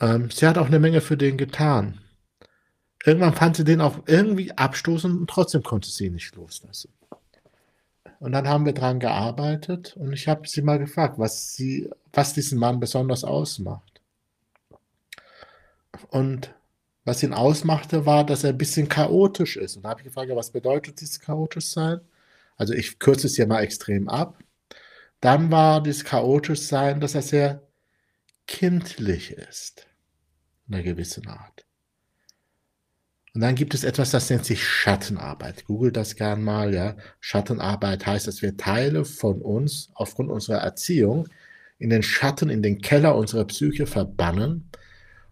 Ähm, 0.00 0.30
sie 0.30 0.46
hat 0.46 0.56
auch 0.56 0.66
eine 0.66 0.78
Menge 0.78 1.00
für 1.00 1.16
den 1.16 1.36
getan. 1.36 2.00
Irgendwann 3.04 3.34
fand 3.34 3.56
sie 3.56 3.64
den 3.64 3.80
auch 3.80 4.02
irgendwie 4.06 4.52
abstoßend 4.52 5.18
und 5.20 5.28
trotzdem 5.28 5.62
konnte 5.62 5.90
sie 5.90 6.06
ihn 6.06 6.14
nicht 6.14 6.34
loslassen. 6.36 6.92
Und 8.20 8.32
dann 8.32 8.46
haben 8.46 8.66
wir 8.66 8.74
dran 8.74 9.00
gearbeitet 9.00 9.96
und 9.96 10.12
ich 10.12 10.28
habe 10.28 10.46
sie 10.46 10.60
mal 10.60 10.78
gefragt, 10.78 11.18
was, 11.18 11.54
sie, 11.54 11.90
was 12.12 12.34
diesen 12.34 12.58
Mann 12.58 12.78
besonders 12.78 13.24
ausmacht. 13.24 14.02
Und 16.10 16.54
was 17.04 17.22
ihn 17.22 17.32
ausmachte, 17.32 18.04
war, 18.04 18.24
dass 18.24 18.44
er 18.44 18.50
ein 18.50 18.58
bisschen 18.58 18.90
chaotisch 18.90 19.56
ist. 19.56 19.76
Und 19.76 19.84
da 19.84 19.90
habe 19.90 20.00
ich 20.00 20.04
gefragt, 20.04 20.30
was 20.34 20.50
bedeutet 20.50 21.00
dieses 21.00 21.18
chaotisch 21.18 21.68
sein? 21.68 22.00
Also 22.56 22.74
ich 22.74 22.98
kürze 22.98 23.26
es 23.26 23.36
hier 23.36 23.46
mal 23.46 23.62
extrem 23.62 24.06
ab. 24.08 24.38
Dann 25.20 25.50
war 25.50 25.82
dieses 25.82 26.04
chaotisch 26.04 26.60
sein, 26.60 27.00
dass 27.00 27.14
er 27.14 27.22
sehr 27.22 27.62
kindlich 28.46 29.32
ist. 29.32 29.86
In 30.68 30.74
einer 30.74 30.82
gewissen 30.82 31.26
Art. 31.26 31.64
Und 33.34 33.42
dann 33.42 33.54
gibt 33.54 33.74
es 33.74 33.84
etwas, 33.84 34.10
das 34.10 34.28
nennt 34.28 34.44
sich 34.44 34.64
Schattenarbeit. 34.64 35.64
Google 35.64 35.92
das 35.92 36.16
gern 36.16 36.42
mal, 36.42 36.74
ja. 36.74 36.96
Schattenarbeit 37.20 38.04
heißt, 38.06 38.26
dass 38.26 38.42
wir 38.42 38.56
Teile 38.56 39.04
von 39.04 39.40
uns 39.40 39.90
aufgrund 39.94 40.30
unserer 40.30 40.58
Erziehung 40.58 41.28
in 41.78 41.90
den 41.90 42.02
Schatten, 42.02 42.50
in 42.50 42.62
den 42.62 42.80
Keller 42.80 43.14
unserer 43.16 43.44
Psyche 43.44 43.86
verbannen. 43.86 44.68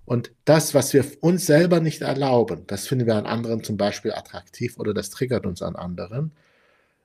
Und 0.05 0.33
das, 0.45 0.75
was 0.75 0.95
wir 0.95 1.05
uns 1.21 1.45
selber 1.45 1.81
nicht 1.81 2.03
erlauben, 2.03 2.67
das 2.67 2.87
finden 2.87 3.07
wir 3.07 3.17
an 3.17 3.27
anderen 3.27 3.65
zum 3.65 3.77
Beispiel 3.77 4.13
attraktiv 4.13 4.79
oder 4.79 4.95
das 4.95 5.11
triggert 5.11 5.45
uns 5.45 5.61
an 5.61 5.77
anderen. 5.77 6.33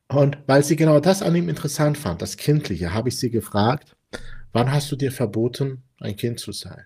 Und 0.08 0.38
weil 0.46 0.64
sie 0.64 0.76
genau 0.76 1.00
das 1.00 1.22
an 1.22 1.36
ihm 1.36 1.50
interessant 1.50 1.98
fand, 1.98 2.22
das 2.22 2.38
Kindliche, 2.38 2.94
habe 2.94 3.10
ich 3.10 3.18
sie 3.18 3.32
gefragt, 3.32 3.96
wann 4.54 4.72
hast 4.72 4.92
du 4.92 4.96
dir 4.96 5.12
verboten, 5.12 5.84
ein 6.00 6.16
Kind 6.16 6.40
zu 6.40 6.52
sein? 6.52 6.86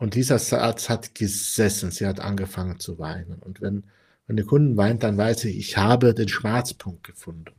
Und 0.00 0.14
dieser 0.14 0.38
Satz 0.38 0.88
hat 0.88 1.14
gesessen, 1.14 1.90
sie 1.90 2.06
hat 2.06 2.20
angefangen 2.20 2.80
zu 2.80 2.98
weinen. 2.98 3.34
Und 3.34 3.60
wenn, 3.60 3.84
wenn 4.26 4.36
der 4.36 4.46
Kunde 4.46 4.78
weint, 4.78 5.02
dann 5.02 5.18
weiß 5.18 5.44
ich, 5.44 5.58
ich 5.58 5.76
habe 5.76 6.14
den 6.14 6.28
Schmerzpunkt 6.28 7.04
gefunden. 7.04 7.54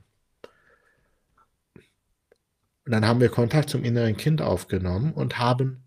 Und 2.83 2.91
dann 2.91 3.05
haben 3.05 3.21
wir 3.21 3.29
Kontakt 3.29 3.69
zum 3.69 3.83
inneren 3.83 4.17
Kind 4.17 4.41
aufgenommen 4.41 5.13
und 5.13 5.37
haben 5.37 5.83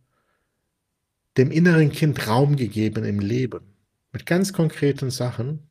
dem 1.37 1.50
inneren 1.50 1.90
Kind 1.90 2.28
Raum 2.28 2.54
gegeben 2.54 3.04
im 3.04 3.18
Leben. 3.18 3.75
Mit 4.12 4.25
ganz 4.25 4.52
konkreten 4.52 5.11
Sachen, 5.11 5.68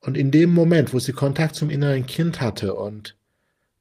und 0.00 0.16
in 0.16 0.30
dem 0.30 0.54
Moment, 0.54 0.94
wo 0.94 0.98
sie 0.98 1.12
Kontakt 1.12 1.54
zum 1.54 1.68
inneren 1.68 2.06
Kind 2.06 2.40
hatte 2.40 2.74
und 2.74 3.16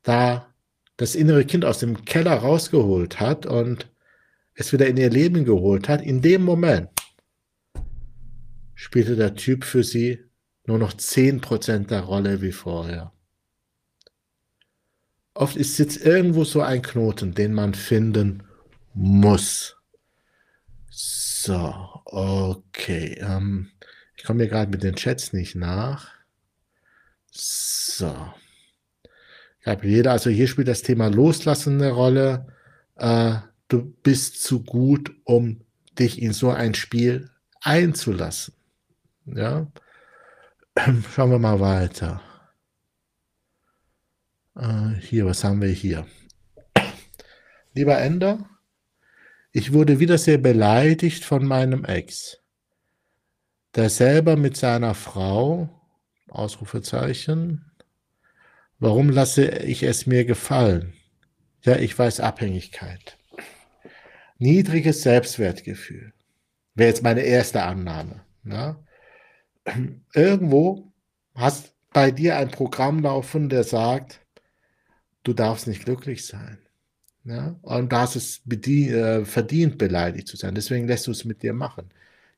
da 0.01 0.53
das 0.97 1.15
innere 1.15 1.45
Kind 1.45 1.63
aus 1.63 1.79
dem 1.79 2.03
Keller 2.03 2.33
rausgeholt 2.33 3.19
hat 3.19 3.45
und 3.45 3.87
es 4.55 4.73
wieder 4.73 4.87
in 4.87 4.97
ihr 4.97 5.09
Leben 5.09 5.45
geholt 5.45 5.87
hat, 5.87 6.01
in 6.01 6.21
dem 6.21 6.43
Moment 6.43 6.89
spielte 8.73 9.15
der 9.15 9.35
Typ 9.35 9.63
für 9.63 9.83
sie 9.83 10.23
nur 10.65 10.79
noch 10.79 10.93
10% 10.93 11.87
der 11.87 12.01
Rolle 12.01 12.41
wie 12.41 12.51
vorher. 12.51 13.11
Oft 15.33 15.57
ist 15.57 15.77
jetzt 15.77 15.97
irgendwo 15.97 16.45
so 16.45 16.61
ein 16.61 16.81
Knoten, 16.81 17.33
den 17.33 17.53
man 17.53 17.73
finden 17.73 18.43
muss. 18.93 19.75
So, 20.89 21.73
okay. 22.05 23.17
Ähm, 23.19 23.71
ich 24.15 24.23
komme 24.23 24.43
mir 24.43 24.49
gerade 24.49 24.71
mit 24.71 24.81
den 24.81 24.95
Chats 24.95 25.33
nicht 25.33 25.55
nach. 25.55 26.09
So. 27.31 28.33
Jeder, 29.81 30.11
also 30.11 30.29
hier 30.29 30.47
spielt 30.47 30.67
das 30.67 30.83
Thema 30.83 31.07
Loslassen 31.07 31.81
eine 31.81 31.91
Rolle. 31.91 32.47
Äh, 32.95 33.37
du 33.67 33.83
bist 34.03 34.43
zu 34.43 34.63
gut, 34.63 35.15
um 35.23 35.61
dich 35.97 36.21
in 36.21 36.33
so 36.33 36.51
ein 36.51 36.73
Spiel 36.73 37.29
einzulassen. 37.61 38.53
Ja. 39.25 39.71
Schauen 41.13 41.31
wir 41.31 41.39
mal 41.39 41.59
weiter. 41.59 42.21
Äh, 44.55 44.99
hier, 45.01 45.25
was 45.25 45.43
haben 45.43 45.61
wir 45.61 45.69
hier? 45.69 46.05
Lieber 47.73 47.97
Ender, 47.97 48.49
ich 49.51 49.73
wurde 49.73 49.99
wieder 49.99 50.17
sehr 50.17 50.37
beleidigt 50.37 51.23
von 51.23 51.45
meinem 51.45 51.85
Ex, 51.85 52.37
der 53.73 53.89
selber 53.89 54.35
mit 54.35 54.57
seiner 54.57 54.93
Frau 54.93 55.69
Ausrufezeichen. 56.27 57.71
Warum 58.79 59.09
lasse 59.09 59.47
ich 59.47 59.83
es 59.83 60.05
mir 60.05 60.25
gefallen? 60.25 60.93
Ja, 61.61 61.77
ich 61.77 61.97
weiß 61.97 62.19
Abhängigkeit. 62.19 63.17
Niedriges 64.37 65.01
Selbstwertgefühl 65.01 66.13
wäre 66.75 66.89
jetzt 66.89 67.03
meine 67.03 67.21
erste 67.21 67.63
Annahme. 67.63 68.21
Ja? 68.43 68.77
Irgendwo 70.13 70.91
hast 71.33 71.73
bei 71.93 72.11
dir 72.11 72.37
ein 72.37 72.51
Programm 72.51 72.99
laufen, 72.99 73.49
der 73.49 73.63
sagt, 73.63 74.19
du 75.23 75.33
darfst 75.33 75.67
nicht 75.67 75.85
glücklich 75.85 76.25
sein. 76.25 76.57
Ja? 77.23 77.55
Und 77.61 77.91
du 77.91 77.97
hast 77.97 78.15
es 78.15 78.41
äh, 78.47 79.25
verdient, 79.25 79.77
beleidigt 79.77 80.27
zu 80.27 80.37
sein. 80.37 80.55
Deswegen 80.55 80.87
lässt 80.87 81.07
du 81.07 81.11
es 81.11 81.25
mit 81.25 81.41
dir 81.41 81.53
machen. 81.53 81.89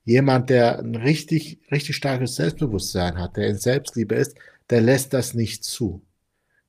Jemand, 0.05 0.49
der 0.49 0.79
ein 0.79 0.95
richtig, 0.95 1.59
richtig 1.71 1.95
starkes 1.97 2.35
Selbstbewusstsein 2.35 3.17
hat, 3.17 3.35
der 3.35 3.47
in 3.47 3.57
Selbstliebe 3.57 4.15
ist, 4.15 4.37
der 4.69 4.81
lässt 4.81 5.13
das 5.13 5.33
nicht 5.33 5.63
zu. 5.63 6.01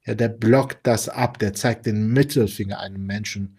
Ja, 0.04 0.14
der 0.14 0.28
blockt 0.28 0.78
das 0.84 1.08
ab, 1.08 1.38
der 1.38 1.52
zeigt 1.52 1.86
den 1.86 2.12
Mittelfinger 2.12 2.80
einem 2.80 3.06
Menschen, 3.06 3.58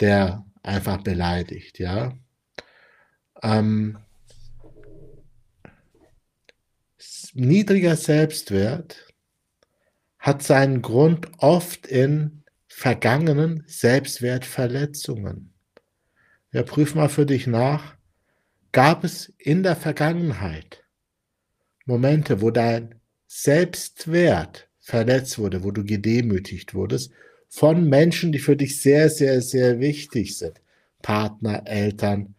der 0.00 0.44
einfach 0.62 1.02
beleidigt, 1.02 1.78
ja. 1.78 2.16
Ähm, 3.42 3.98
niedriger 7.32 7.96
Selbstwert 7.96 9.06
hat 10.18 10.42
seinen 10.42 10.82
Grund 10.82 11.28
oft 11.38 11.86
in 11.86 12.44
vergangenen 12.68 13.64
Selbstwertverletzungen. 13.66 15.54
Ja, 16.52 16.62
prüf 16.62 16.94
mal 16.94 17.08
für 17.08 17.26
dich 17.26 17.46
nach, 17.46 17.96
Gab 18.72 19.02
es 19.02 19.32
in 19.36 19.64
der 19.64 19.74
Vergangenheit 19.74 20.84
Momente, 21.86 22.40
wo 22.40 22.52
dein 22.52 23.00
Selbstwert 23.26 24.68
verletzt 24.78 25.38
wurde, 25.38 25.64
wo 25.64 25.72
du 25.72 25.84
gedemütigt 25.84 26.72
wurdest 26.74 27.12
von 27.50 27.88
Menschen, 27.88 28.32
die 28.32 28.38
für 28.38 28.56
dich 28.56 28.80
sehr, 28.80 29.10
sehr, 29.10 29.42
sehr 29.42 29.80
wichtig 29.80 30.38
sind? 30.38 30.62
Partner, 31.02 31.62
Eltern, 31.66 32.34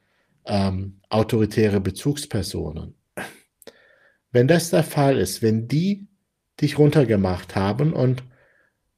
ähm, 0.46 1.00
autoritäre 1.10 1.82
Bezugspersonen. 1.82 2.96
Wenn 4.32 4.48
das 4.48 4.70
der 4.70 4.84
Fall 4.84 5.20
ist, 5.20 5.42
wenn 5.42 5.68
die 5.68 6.08
dich 6.62 6.80
runtergemacht 6.80 7.56
haben 7.56 7.94
und 7.94 8.24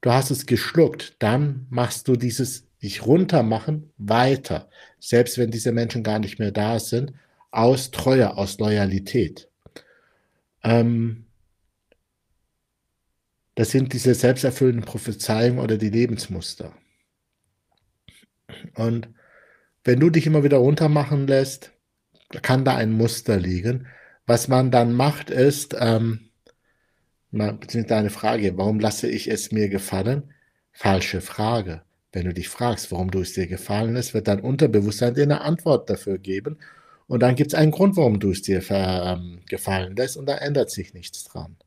du 0.01 0.11
hast 0.11 0.29
es 0.29 0.45
geschluckt, 0.45 1.15
dann 1.19 1.65
machst 1.69 2.07
du 2.07 2.15
dieses 2.15 2.67
dich 2.83 3.05
runtermachen 3.05 3.91
weiter, 3.97 4.69
selbst 4.99 5.37
wenn 5.37 5.49
diese 5.49 5.71
Menschen 5.71 6.03
gar 6.03 6.19
nicht 6.19 6.37
mehr 6.37 6.51
da 6.51 6.79
sind, 6.79 7.13
aus 7.49 7.91
Treue, 7.91 8.37
aus 8.37 8.59
Loyalität. 8.59 9.49
Ähm, 10.63 11.25
das 13.55 13.71
sind 13.71 13.93
diese 13.93 14.13
selbsterfüllenden 14.15 14.85
Prophezeiungen 14.85 15.59
oder 15.59 15.77
die 15.77 15.89
Lebensmuster. 15.89 16.73
Und 18.75 19.09
wenn 19.83 19.99
du 19.99 20.09
dich 20.09 20.25
immer 20.25 20.43
wieder 20.43 20.57
runtermachen 20.57 21.27
lässt, 21.27 21.71
kann 22.41 22.65
da 22.65 22.75
ein 22.75 22.91
Muster 22.93 23.37
liegen. 23.37 23.87
Was 24.25 24.47
man 24.47 24.71
dann 24.71 24.93
macht, 24.93 25.29
ist, 25.29 25.75
ähm, 25.79 26.29
beziehungsweise 27.31 27.87
deine 27.87 28.09
Frage, 28.09 28.57
warum 28.57 28.79
lasse 28.79 29.07
ich 29.09 29.29
es 29.29 29.51
mir 29.51 29.69
gefallen? 29.69 30.33
Falsche 30.71 31.21
Frage. 31.21 31.83
Wenn 32.11 32.25
du 32.25 32.33
dich 32.33 32.47
fragst, 32.47 32.91
warum 32.91 33.11
du 33.11 33.21
es 33.21 33.33
dir 33.33 33.47
gefallen 33.47 33.93
lässt, 33.95 34.13
wird 34.13 34.27
dein 34.27 34.39
Unterbewusstsein 34.39 35.15
dir 35.15 35.23
eine 35.23 35.41
Antwort 35.41 35.89
dafür 35.89 36.17
geben. 36.17 36.59
Und 37.07 37.21
dann 37.21 37.35
gibt 37.35 37.53
es 37.53 37.59
einen 37.59 37.71
Grund, 37.71 37.97
warum 37.97 38.19
du 38.19 38.31
es 38.31 38.41
dir 38.41 38.63
ähm, 38.69 39.41
gefallen 39.49 39.95
lässt 39.95 40.17
und 40.17 40.27
da 40.27 40.37
ändert 40.37 40.71
sich 40.71 40.93
nichts 40.93 41.25
dran. 41.25 41.57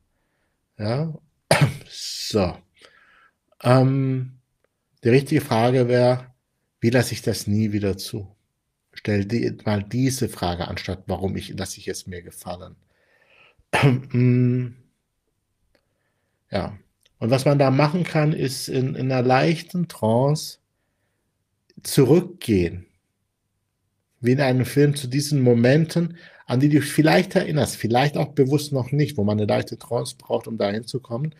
Ja, 0.79 1.13
so. 1.89 2.57
Ähm, 3.63 4.39
die 5.03 5.09
richtige 5.09 5.41
Frage 5.41 5.87
wäre, 5.87 6.33
wie 6.79 6.89
lasse 6.89 7.13
ich 7.13 7.21
das 7.21 7.47
nie 7.47 7.71
wieder 7.71 7.97
zu? 7.97 8.35
Stell 8.93 9.25
dir 9.25 9.55
mal 9.65 9.83
diese 9.83 10.27
Frage 10.27 10.67
anstatt, 10.67 11.03
warum 11.07 11.35
ich, 11.35 11.49
lasse 11.49 11.79
ich 11.79 11.87
es 11.87 12.07
mir 12.07 12.23
gefallen. 12.23 12.75
ja. 16.51 16.77
Und 17.19 17.29
was 17.29 17.45
man 17.45 17.59
da 17.59 17.71
machen 17.71 18.03
kann, 18.03 18.33
ist 18.33 18.69
in, 18.69 18.95
in 18.95 19.11
einer 19.11 19.21
leichten 19.21 19.87
Trance 19.87 20.57
zurückgehen. 21.83 22.86
Wie 24.19 24.31
in 24.31 24.41
einem 24.41 24.65
Film 24.65 24.95
zu 24.95 25.07
diesen 25.07 25.41
Momenten, 25.41 26.17
an 26.45 26.59
die 26.59 26.69
du 26.69 26.81
vielleicht 26.81 27.35
erinnerst, 27.35 27.75
vielleicht 27.75 28.17
auch 28.17 28.29
bewusst 28.29 28.71
noch 28.71 28.91
nicht, 28.91 29.17
wo 29.17 29.23
man 29.23 29.37
eine 29.37 29.47
leichte 29.47 29.77
Trance 29.77 30.15
braucht, 30.17 30.47
um 30.47 30.57
dahin 30.57 30.85
zu 30.85 30.99
kommen, 30.99 31.35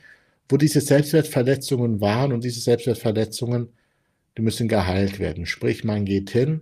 wo 0.49 0.57
diese 0.57 0.81
Selbstwertverletzungen 0.81 2.01
waren 2.01 2.33
und 2.33 2.43
diese 2.43 2.59
Selbstwertverletzungen, 2.59 3.69
die 4.37 4.41
müssen 4.41 4.67
geheilt 4.67 5.19
werden. 5.19 5.45
Sprich, 5.45 5.83
man 5.83 6.05
geht 6.05 6.29
hin 6.29 6.61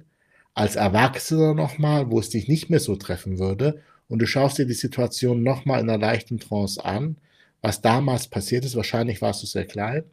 als 0.53 0.77
Erwachsener 0.77 1.53
nochmal, 1.53 2.09
wo 2.09 2.19
es 2.19 2.29
dich 2.29 2.47
nicht 2.47 2.69
mehr 2.69 2.79
so 2.79 2.95
treffen 2.95 3.39
würde 3.39 3.81
und 4.07 4.19
du 4.19 4.27
schaust 4.27 4.57
dir 4.57 4.65
die 4.65 4.73
Situation 4.73 5.43
nochmal 5.43 5.81
in 5.81 5.89
einer 5.89 5.99
leichten 5.99 6.39
Trance 6.39 6.83
an, 6.83 7.17
was 7.61 7.81
damals 7.81 8.27
passiert 8.27 8.63
ist. 8.65 8.75
Wahrscheinlich 8.75 9.21
warst 9.21 9.43
du 9.43 9.47
sehr 9.47 9.65
klein. 9.65 10.03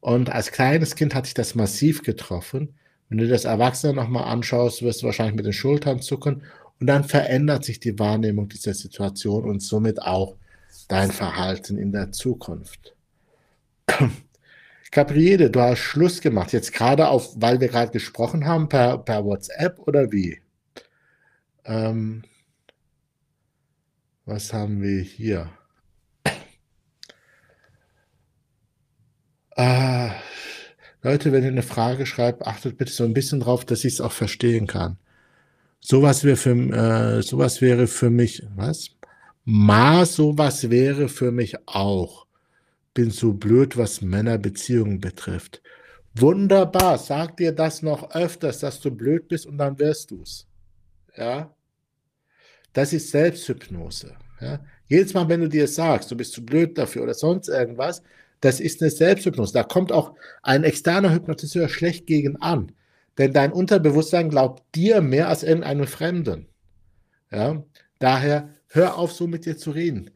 Und 0.00 0.30
als 0.30 0.52
kleines 0.52 0.94
Kind 0.94 1.14
hat 1.14 1.26
dich 1.26 1.34
das 1.34 1.54
massiv 1.54 2.02
getroffen. 2.02 2.74
Wenn 3.10 3.18
du 3.18 3.28
das 3.28 3.44
Erwachsene 3.44 3.92
nochmal 3.92 4.24
anschaust, 4.24 4.82
wirst 4.82 5.02
du 5.02 5.06
wahrscheinlich 5.06 5.34
mit 5.34 5.44
den 5.44 5.52
Schultern 5.52 6.00
zucken 6.00 6.44
und 6.78 6.86
dann 6.86 7.04
verändert 7.04 7.64
sich 7.64 7.80
die 7.80 7.98
Wahrnehmung 7.98 8.48
dieser 8.48 8.72
Situation 8.72 9.44
und 9.44 9.60
somit 9.60 10.00
auch 10.00 10.36
dein 10.88 11.10
Verhalten 11.10 11.76
in 11.76 11.90
der 11.90 12.12
Zukunft. 12.12 12.94
Gabriele, 14.92 15.50
du 15.50 15.60
hast 15.60 15.80
Schluss 15.80 16.20
gemacht, 16.20 16.52
jetzt 16.52 16.72
gerade 16.72 17.08
auf, 17.08 17.34
weil 17.36 17.60
wir 17.60 17.68
gerade 17.68 17.90
gesprochen 17.90 18.46
haben, 18.46 18.68
per, 18.68 18.98
per 18.98 19.24
WhatsApp 19.24 19.80
oder 19.80 20.12
wie? 20.12 20.40
Ähm, 21.64 22.22
was 24.24 24.52
haben 24.52 24.80
wir 24.82 25.02
hier? 25.02 25.50
Äh, 29.56 29.99
Leute, 31.02 31.32
wenn 31.32 31.42
ihr 31.42 31.48
eine 31.48 31.62
Frage 31.62 32.04
schreibt, 32.04 32.46
achtet 32.46 32.76
bitte 32.76 32.92
so 32.92 33.04
ein 33.04 33.14
bisschen 33.14 33.40
drauf, 33.40 33.64
dass 33.64 33.84
ich 33.84 33.94
es 33.94 34.00
auch 34.00 34.12
verstehen 34.12 34.66
kann. 34.66 34.98
Sowas 35.80 36.24
wäre 36.24 36.36
für, 36.36 36.50
äh, 36.50 37.22
sowas 37.22 37.62
wäre 37.62 37.86
für 37.86 38.10
mich, 38.10 38.42
was? 38.54 38.90
Ma, 39.44 40.04
sowas 40.04 40.68
wäre 40.68 41.08
für 41.08 41.32
mich 41.32 41.56
auch. 41.66 42.26
Bin 42.92 43.10
so 43.10 43.32
blöd, 43.32 43.78
was 43.78 44.02
Männerbeziehungen 44.02 45.00
betrifft. 45.00 45.62
Wunderbar, 46.14 46.98
sag 46.98 47.36
dir 47.38 47.52
das 47.52 47.82
noch 47.82 48.14
öfters, 48.14 48.58
dass 48.58 48.80
du 48.80 48.90
blöd 48.90 49.28
bist 49.28 49.46
und 49.46 49.56
dann 49.58 49.78
wirst 49.78 50.10
du's. 50.10 50.46
Ja? 51.16 51.54
Das 52.72 52.92
ist 52.92 53.10
Selbsthypnose. 53.10 54.16
Ja? 54.40 54.60
Jedes 54.86 55.14
Mal, 55.14 55.28
wenn 55.28 55.40
du 55.40 55.48
dir 55.48 55.66
sagst, 55.66 56.10
du 56.10 56.16
bist 56.16 56.32
zu 56.32 56.44
blöd 56.44 56.76
dafür 56.76 57.04
oder 57.04 57.14
sonst 57.14 57.48
irgendwas, 57.48 58.02
das 58.40 58.60
ist 58.60 58.80
eine 58.80 58.90
Selbsthypnose. 58.90 59.52
Da 59.52 59.62
kommt 59.62 59.92
auch 59.92 60.14
ein 60.42 60.64
externer 60.64 61.12
Hypnotiseur 61.12 61.68
schlecht 61.68 62.06
gegen 62.06 62.36
an. 62.36 62.72
Denn 63.18 63.32
dein 63.32 63.52
Unterbewusstsein 63.52 64.30
glaubt 64.30 64.62
dir 64.74 65.02
mehr 65.02 65.28
als 65.28 65.42
irgendeinem 65.42 65.86
Fremden. 65.86 66.48
Ja? 67.30 67.62
Daher 67.98 68.54
hör 68.68 68.96
auf, 68.96 69.12
so 69.12 69.26
mit 69.26 69.44
dir 69.44 69.58
zu 69.58 69.72
reden. 69.72 70.10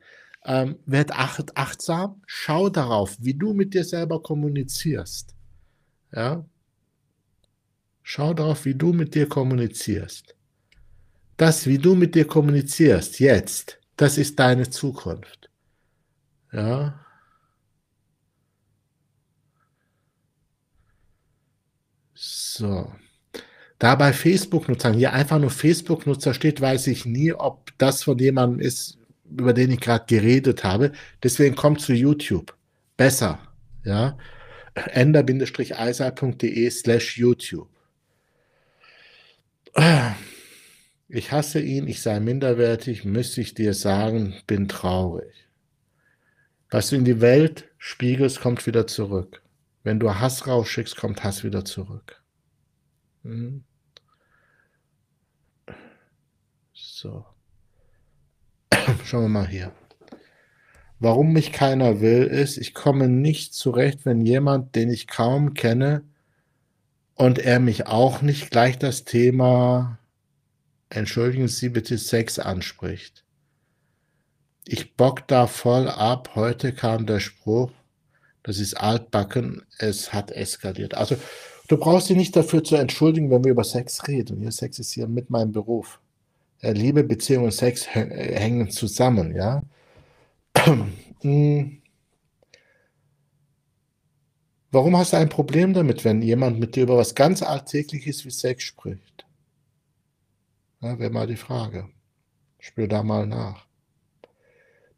Ähm, 0.46 0.76
werd 0.86 1.12
acht, 1.12 1.56
achtsam, 1.56 2.22
schau 2.26 2.68
darauf, 2.68 3.16
wie 3.20 3.34
du 3.34 3.52
mit 3.52 3.74
dir 3.74 3.84
selber 3.84 4.22
kommunizierst. 4.22 5.34
Ja? 6.14 6.44
Schau 8.02 8.34
darauf, 8.34 8.64
wie 8.64 8.74
du 8.74 8.92
mit 8.92 9.14
dir 9.14 9.28
kommunizierst. 9.28 10.34
Das, 11.36 11.66
wie 11.66 11.78
du 11.78 11.94
mit 11.94 12.14
dir 12.14 12.26
kommunizierst, 12.26 13.20
jetzt, 13.20 13.80
das 13.96 14.18
ist 14.18 14.38
deine 14.38 14.70
Zukunft. 14.70 15.50
Ja? 16.52 17.03
So. 22.56 22.92
Da 23.80 23.96
bei 23.96 24.12
Facebook-Nutzern 24.12 24.94
hier 24.94 25.12
einfach 25.12 25.40
nur 25.40 25.50
Facebook-Nutzer 25.50 26.34
steht, 26.34 26.60
weiß 26.60 26.86
ich 26.86 27.04
nie, 27.04 27.32
ob 27.32 27.76
das 27.78 28.04
von 28.04 28.16
jemandem 28.18 28.60
ist, 28.60 28.98
über 29.28 29.52
den 29.52 29.72
ich 29.72 29.80
gerade 29.80 30.04
geredet 30.06 30.62
habe. 30.62 30.92
Deswegen 31.22 31.56
kommt 31.56 31.80
zu 31.80 31.92
YouTube. 31.92 32.54
Besser. 32.96 33.40
Ja. 33.84 34.16
ender-eisal.de 34.74 36.70
slash 36.70 37.18
YouTube. 37.18 37.68
Ich 41.08 41.32
hasse 41.32 41.60
ihn, 41.60 41.88
ich 41.88 42.00
sei 42.02 42.20
minderwertig, 42.20 43.04
müsste 43.04 43.40
ich 43.40 43.54
dir 43.54 43.74
sagen, 43.74 44.34
bin 44.46 44.68
traurig. 44.68 45.48
Was 46.70 46.90
du 46.90 46.96
in 46.96 47.04
die 47.04 47.20
Welt 47.20 47.68
spiegelst, 47.78 48.40
kommt 48.40 48.64
wieder 48.66 48.86
zurück. 48.86 49.42
Wenn 49.82 49.98
du 49.98 50.14
Hass 50.14 50.46
rausschickst, 50.46 50.96
kommt 50.96 51.24
Hass 51.24 51.42
wieder 51.42 51.64
zurück. 51.64 52.23
Mhm. 53.24 53.64
So. 56.72 57.24
Schauen 59.04 59.22
wir 59.22 59.28
mal 59.28 59.48
hier. 59.48 59.72
Warum 61.00 61.32
mich 61.32 61.52
keiner 61.52 62.00
will, 62.00 62.24
ist, 62.24 62.56
ich 62.56 62.72
komme 62.72 63.08
nicht 63.08 63.54
zurecht, 63.54 64.06
wenn 64.06 64.20
jemand, 64.20 64.74
den 64.74 64.90
ich 64.90 65.06
kaum 65.06 65.54
kenne, 65.54 66.04
und 67.14 67.38
er 67.38 67.60
mich 67.60 67.86
auch 67.86 68.22
nicht 68.22 68.50
gleich 68.50 68.78
das 68.78 69.04
Thema, 69.04 69.98
entschuldigen 70.88 71.48
Sie 71.48 71.68
bitte, 71.68 71.96
Sex 71.98 72.38
anspricht. 72.38 73.24
Ich 74.66 74.96
bock 74.96 75.26
da 75.28 75.46
voll 75.46 75.88
ab. 75.88 76.30
Heute 76.34 76.72
kam 76.72 77.06
der 77.06 77.20
Spruch, 77.20 77.70
das 78.42 78.58
ist 78.58 78.74
altbacken, 78.74 79.64
es 79.78 80.12
hat 80.12 80.30
eskaliert. 80.30 80.94
Also 80.94 81.16
Du 81.68 81.78
brauchst 81.78 82.10
dich 82.10 82.16
nicht 82.16 82.36
dafür 82.36 82.62
zu 82.62 82.76
entschuldigen, 82.76 83.30
wenn 83.30 83.44
wir 83.44 83.52
über 83.52 83.64
Sex 83.64 84.06
reden. 84.06 84.42
Ja, 84.42 84.50
Sex 84.50 84.78
ist 84.78 84.92
hier 84.92 85.08
mit 85.08 85.30
meinem 85.30 85.52
Beruf. 85.52 86.00
Ja, 86.60 86.70
Liebe, 86.72 87.04
Beziehung 87.04 87.44
und 87.44 87.52
Sex 87.52 87.86
hängen 87.94 88.70
zusammen, 88.70 89.34
ja. 89.34 89.62
Hm. 91.22 91.80
Warum 94.70 94.94
hast 94.98 95.14
du 95.14 95.16
ein 95.16 95.30
Problem 95.30 95.72
damit, 95.72 96.04
wenn 96.04 96.20
jemand 96.20 96.60
mit 96.60 96.76
dir 96.76 96.82
über 96.82 96.98
was 96.98 97.14
ganz 97.14 97.42
Alltägliches 97.42 98.26
wie 98.26 98.30
Sex 98.30 98.64
spricht? 98.64 99.24
Ja, 100.82 100.98
Wäre 100.98 101.10
mal 101.10 101.26
die 101.26 101.36
Frage. 101.36 101.88
Spür 102.58 102.88
da 102.88 103.02
mal 103.02 103.26
nach. 103.26 103.66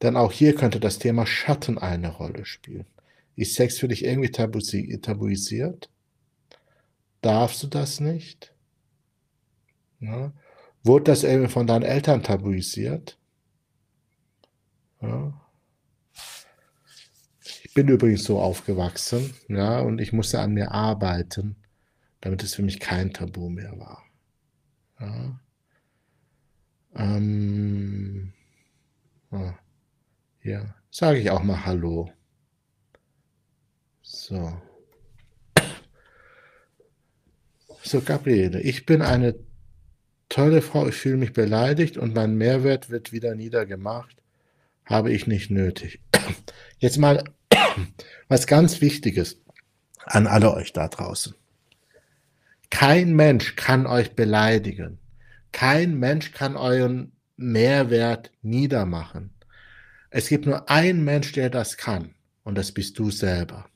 Denn 0.02 0.16
auch 0.16 0.32
hier 0.32 0.54
könnte 0.54 0.80
das 0.80 0.98
Thema 0.98 1.26
Schatten 1.26 1.78
eine 1.78 2.08
Rolle 2.08 2.44
spielen. 2.44 2.86
Ist 3.36 3.54
Sex 3.54 3.78
für 3.78 3.86
dich 3.86 4.04
irgendwie 4.04 4.30
tabuisiert? 4.30 5.90
Darfst 7.20 7.62
du 7.62 7.66
das 7.66 8.00
nicht? 8.00 8.54
Ja. 10.00 10.32
Wurde 10.84 11.04
das 11.04 11.24
irgendwie 11.24 11.50
von 11.50 11.66
deinen 11.66 11.82
Eltern 11.82 12.22
tabuisiert? 12.22 13.18
Ja. 15.00 15.40
Ich 17.42 17.74
bin 17.74 17.88
übrigens 17.88 18.24
so 18.24 18.40
aufgewachsen, 18.40 19.34
ja, 19.48 19.80
und 19.80 20.00
ich 20.00 20.12
musste 20.12 20.40
an 20.40 20.54
mir 20.54 20.72
arbeiten, 20.72 21.56
damit 22.20 22.42
es 22.42 22.54
für 22.54 22.62
mich 22.62 22.80
kein 22.80 23.12
Tabu 23.12 23.50
mehr 23.50 23.78
war. 23.78 24.02
Ja. 25.00 25.40
Ähm, 26.94 28.32
ja. 29.30 29.58
Hier 30.40 30.74
sage 30.90 31.18
ich 31.18 31.30
auch 31.30 31.42
mal 31.42 31.66
Hallo. 31.66 32.10
So. 34.02 34.56
So, 37.86 38.00
Gabriele, 38.00 38.60
ich 38.62 38.84
bin 38.84 39.00
eine 39.00 39.36
Tolle 40.28 40.60
Frau, 40.60 40.88
ich 40.88 40.96
fühle 40.96 41.18
mich 41.18 41.32
beleidigt 41.32 41.96
und 41.96 42.16
mein 42.16 42.34
Mehrwert 42.34 42.90
wird 42.90 43.12
wieder 43.12 43.36
niedergemacht. 43.36 44.16
Habe 44.84 45.12
ich 45.12 45.28
nicht 45.28 45.52
nötig. 45.52 46.00
Jetzt 46.78 46.98
mal 46.98 47.22
was 48.28 48.48
ganz 48.48 48.80
Wichtiges 48.80 49.40
an 50.04 50.26
alle 50.26 50.52
euch 50.52 50.72
da 50.72 50.88
draußen. 50.88 51.36
Kein 52.70 53.14
Mensch 53.14 53.54
kann 53.54 53.86
euch 53.86 54.16
beleidigen. 54.16 54.98
Kein 55.52 55.96
Mensch 55.96 56.32
kann 56.32 56.56
euren 56.56 57.12
Mehrwert 57.36 58.32
niedermachen. 58.42 59.30
Es 60.10 60.28
gibt 60.28 60.46
nur 60.46 60.68
einen 60.68 61.04
Mensch, 61.04 61.30
der 61.30 61.50
das 61.50 61.76
kann, 61.76 62.16
und 62.42 62.58
das 62.58 62.72
bist 62.72 62.98
du 62.98 63.12
selber. 63.12 63.70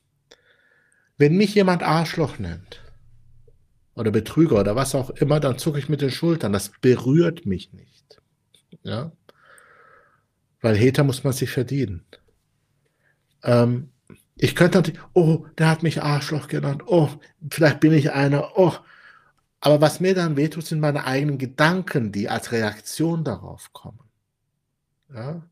Wenn 1.17 1.37
mich 1.37 1.55
jemand 1.55 1.81
Arschloch 1.81 2.39
nennt 2.39 2.81
oder 3.95 4.11
Betrüger 4.11 4.59
oder 4.59 4.75
was 4.75 4.95
auch 4.95 5.09
immer, 5.11 5.39
dann 5.39 5.57
zucke 5.57 5.79
ich 5.79 5.89
mit 5.89 6.01
den 6.01 6.11
Schultern. 6.11 6.53
Das 6.53 6.71
berührt 6.81 7.45
mich 7.45 7.73
nicht. 7.73 8.21
Ja? 8.83 9.11
Weil 10.61 10.79
Hater 10.79 11.03
muss 11.03 11.23
man 11.23 11.33
sich 11.33 11.49
verdienen. 11.49 12.05
Ähm, 13.43 13.89
ich 14.35 14.55
könnte 14.55 14.77
natürlich, 14.77 15.01
oh, 15.13 15.45
der 15.57 15.69
hat 15.69 15.83
mich 15.83 16.01
Arschloch 16.01 16.47
genannt, 16.47 16.83
oh, 16.85 17.09
vielleicht 17.49 17.79
bin 17.79 17.93
ich 17.93 18.11
einer, 18.11 18.57
oh. 18.57 18.73
Aber 19.59 19.81
was 19.81 19.99
mir 19.99 20.15
dann 20.15 20.37
wehtut, 20.37 20.65
sind 20.65 20.79
meine 20.79 21.05
eigenen 21.05 21.37
Gedanken, 21.37 22.11
die 22.11 22.29
als 22.29 22.51
Reaktion 22.51 23.23
darauf 23.23 23.71
kommen. 23.73 23.99
Ja? 25.13 25.43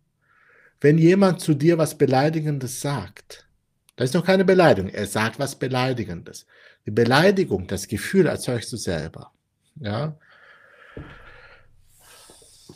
Wenn 0.82 0.98
jemand 0.98 1.42
zu 1.42 1.54
dir 1.54 1.78
was 1.78 1.98
Beleidigendes 1.98 2.82
sagt, 2.82 3.48
das 3.96 4.10
ist 4.10 4.16
noch 4.16 4.26
keine 4.26 4.46
Beleidigung, 4.46 4.90
er 4.90 5.06
sagt 5.06 5.40
was 5.40 5.60
Beleidigendes. 5.60 6.48
Die 6.86 6.92
Beleidigung, 6.92 7.68
das 7.68 7.88
Gefühl 7.88 8.28
erzeugst 8.28 8.72
du 8.72 8.78
selber. 8.78 9.32
Ja? 9.80 10.18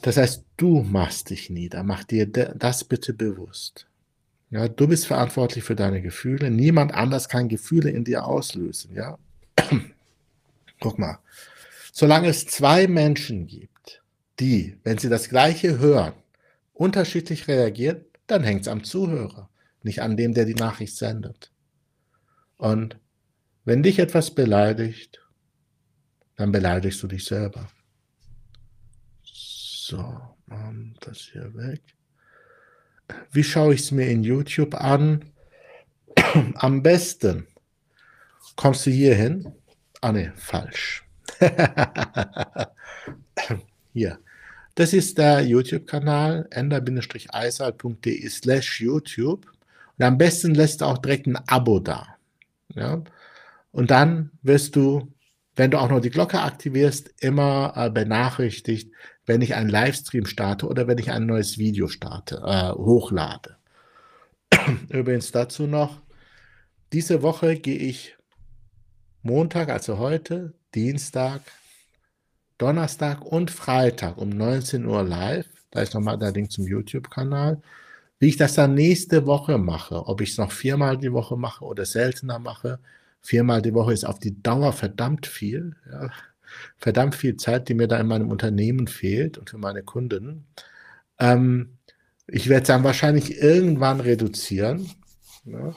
Das 0.02 0.18
heißt, 0.18 0.46
du 0.58 0.82
machst 0.84 1.30
dich 1.30 1.50
nieder, 1.50 1.84
mach 1.84 2.04
dir 2.04 2.28
das 2.28 2.84
bitte 2.84 3.14
bewusst. 3.14 3.88
Ja, 4.50 4.68
du 4.68 4.88
bist 4.88 5.08
verantwortlich 5.08 5.64
für 5.64 5.76
deine 5.76 6.02
Gefühle. 6.02 6.52
Niemand 6.52 6.94
anders 6.94 7.28
kann 7.28 7.50
Gefühle 7.50 7.90
in 7.90 8.04
dir 8.04 8.26
auslösen. 8.26 8.94
Ja, 8.94 9.18
guck 10.80 11.00
mal. 11.00 11.18
Solange 11.92 12.28
es 12.28 12.46
zwei 12.46 12.88
Menschen 12.88 13.48
gibt, 13.48 14.04
die, 14.40 14.78
wenn 14.84 14.98
sie 14.98 15.10
das 15.10 15.30
Gleiche 15.30 15.80
hören, 15.80 16.14
unterschiedlich 16.74 17.48
reagieren, 17.48 18.06
dann 18.28 18.44
hängt 18.44 18.62
es 18.62 18.68
am 18.68 18.84
Zuhörer, 18.84 19.50
nicht 19.84 20.02
an 20.02 20.18
dem, 20.18 20.34
der 20.34 20.46
die 20.46 20.54
Nachricht 20.54 20.98
sendet. 20.98 21.52
Und 22.58 22.98
wenn 23.66 23.84
dich 23.84 24.00
etwas 24.00 24.32
beleidigt, 24.32 25.22
dann 26.36 26.52
beleidigst 26.52 27.02
du 27.04 27.08
dich 27.08 27.26
selber. 27.26 27.68
So, 29.24 30.22
das 31.02 31.20
hier 31.32 31.54
weg. 31.56 31.82
Wie 33.32 33.44
schaue 33.44 33.74
ich 33.74 33.82
es 33.82 33.92
mir 33.92 34.08
in 34.08 34.24
YouTube 34.24 34.74
an? 34.76 35.26
Am 36.56 36.82
besten 36.82 37.48
kommst 38.56 38.86
du 38.86 38.92
hier 38.92 39.16
hin. 39.16 39.54
Ah 40.02 40.12
ne, 40.12 40.34
falsch. 40.36 41.04
hier. 43.94 44.20
Das 44.76 44.92
ist 44.94 45.18
der 45.18 45.42
YouTube-Kanal 45.42 46.48
ender-eisal.de 46.50 48.30
slash 48.30 48.82
YouTube. 48.82 49.46
Und 49.98 50.06
am 50.06 50.18
besten 50.18 50.56
lässt 50.56 50.82
du 50.82 50.86
auch 50.86 50.98
direkt 50.98 51.28
ein 51.28 51.38
Abo 51.48 51.80
da. 51.80 52.18
Ja? 52.70 53.04
Und 53.74 53.92
dann 53.92 54.32
wirst 54.44 54.76
du, 54.76 55.12
wenn 55.56 55.72
du 55.72 55.80
auch 55.80 55.90
noch 55.90 56.00
die 56.00 56.12
Glocke 56.12 56.40
aktivierst, 56.40 57.12
immer 57.20 57.74
äh, 57.76 57.90
benachrichtigt, 57.90 58.94
wenn 59.26 59.42
ich 59.42 59.56
einen 59.56 59.70
Livestream 59.70 60.26
starte 60.26 60.68
oder 60.68 60.88
wenn 60.88 61.00
ich 61.00 61.12
ein 61.12 61.26
neues 61.26 61.58
Video 61.58 61.88
starte, 61.88 62.42
äh, 62.46 62.72
hochlade. 62.72 63.58
Übrigens 64.90 65.32
dazu 65.32 65.68
noch, 65.68 66.02
diese 66.94 67.24
Woche 67.24 67.56
gehe 67.56 67.78
ich 67.78 68.16
Montag, 69.24 69.70
also 69.70 69.98
heute, 69.98 70.54
Dienstag, 70.76 71.42
Donnerstag 72.60 73.26
und 73.26 73.50
Freitag 73.50 74.18
um 74.18 74.30
19 74.30 74.86
Uhr 74.86 75.04
live. 75.04 75.48
Da 75.72 75.82
ist 75.82 75.96
nochmal 75.96 76.20
der 76.20 76.32
Link 76.32 76.52
zum 76.52 76.68
YouTube-Kanal. 76.68 77.60
Wie 78.20 78.28
ich 78.28 78.38
das 78.38 78.54
dann 78.54 78.76
nächste 78.76 79.26
Woche 79.26 79.58
mache, 79.58 80.06
ob 80.06 80.22
ich 80.22 80.32
es 80.32 80.38
noch 80.38 80.52
viermal 80.52 80.98
die 80.98 81.12
Woche 81.12 81.36
mache 81.36 81.66
oder 81.66 81.86
seltener 81.86 82.38
mache. 82.38 82.80
Viermal 83.24 83.62
die 83.62 83.74
Woche 83.74 83.94
ist 83.94 84.06
auf 84.06 84.20
die 84.20 84.42
Dauer 84.44 84.74
verdammt 84.74 85.26
viel. 85.26 85.76
Ja 85.90 86.12
verdammt 86.78 87.16
viel 87.16 87.38
Zeit, 87.38 87.70
die 87.70 87.74
mir 87.74 87.88
da 87.88 88.00
in 88.00 88.08
meinem 88.08 88.30
Unternehmen 88.30 88.88
fehlt 88.88 89.38
und 89.38 89.50
für 89.50 89.58
meine 89.58 89.84
Kunden. 89.84 90.46
Ähm, 91.20 91.78
ich 92.28 92.50
werde 92.50 92.64
es 92.64 92.68
dann 92.68 92.84
wahrscheinlich 92.84 93.38
irgendwann 93.42 94.00
reduzieren, 94.00 94.90
ne? 95.44 95.76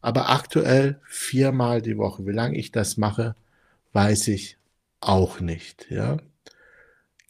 aber 0.00 0.30
aktuell 0.30 1.00
viermal 1.06 1.82
die 1.82 1.96
Woche. 1.96 2.26
Wie 2.26 2.32
lange 2.32 2.58
ich 2.58 2.72
das 2.72 2.96
mache, 2.96 3.34
weiß 3.92 4.28
ich 4.28 4.58
auch 5.00 5.40
nicht. 5.40 5.90
Ja? 5.90 6.18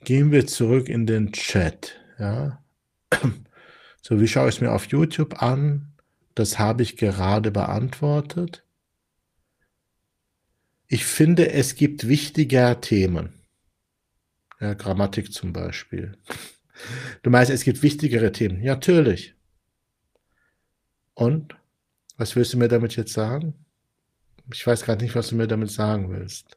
Gehen 0.04 0.32
wir 0.32 0.46
zurück 0.46 0.88
in 0.88 1.06
den 1.06 1.32
Chat. 1.32 1.96
Ja? 2.18 2.62
So, 4.02 4.20
wie 4.20 4.28
schaue 4.28 4.48
ich 4.48 4.56
es 4.56 4.60
mir 4.60 4.70
auf 4.70 4.86
YouTube 4.86 5.42
an? 5.42 5.92
Das 6.36 6.60
habe 6.60 6.82
ich 6.82 6.96
gerade 6.96 7.50
beantwortet. 7.50 8.62
Ich 10.88 11.04
finde, 11.04 11.50
es 11.50 11.74
gibt 11.74 12.06
wichtiger 12.06 12.80
Themen. 12.80 13.34
Ja, 14.60 14.74
Grammatik 14.74 15.32
zum 15.32 15.52
Beispiel. 15.52 16.16
Du 17.22 17.30
meinst, 17.30 17.50
es 17.50 17.64
gibt 17.64 17.82
wichtigere 17.82 18.32
Themen. 18.32 18.62
Ja, 18.62 18.74
natürlich. 18.74 19.34
Und? 21.14 21.56
Was 22.18 22.34
willst 22.36 22.54
du 22.54 22.58
mir 22.58 22.68
damit 22.68 22.96
jetzt 22.96 23.12
sagen? 23.12 23.54
Ich 24.52 24.66
weiß 24.66 24.84
gerade 24.84 25.04
nicht, 25.04 25.14
was 25.14 25.28
du 25.28 25.36
mir 25.36 25.46
damit 25.46 25.70
sagen 25.70 26.10
willst. 26.10 26.56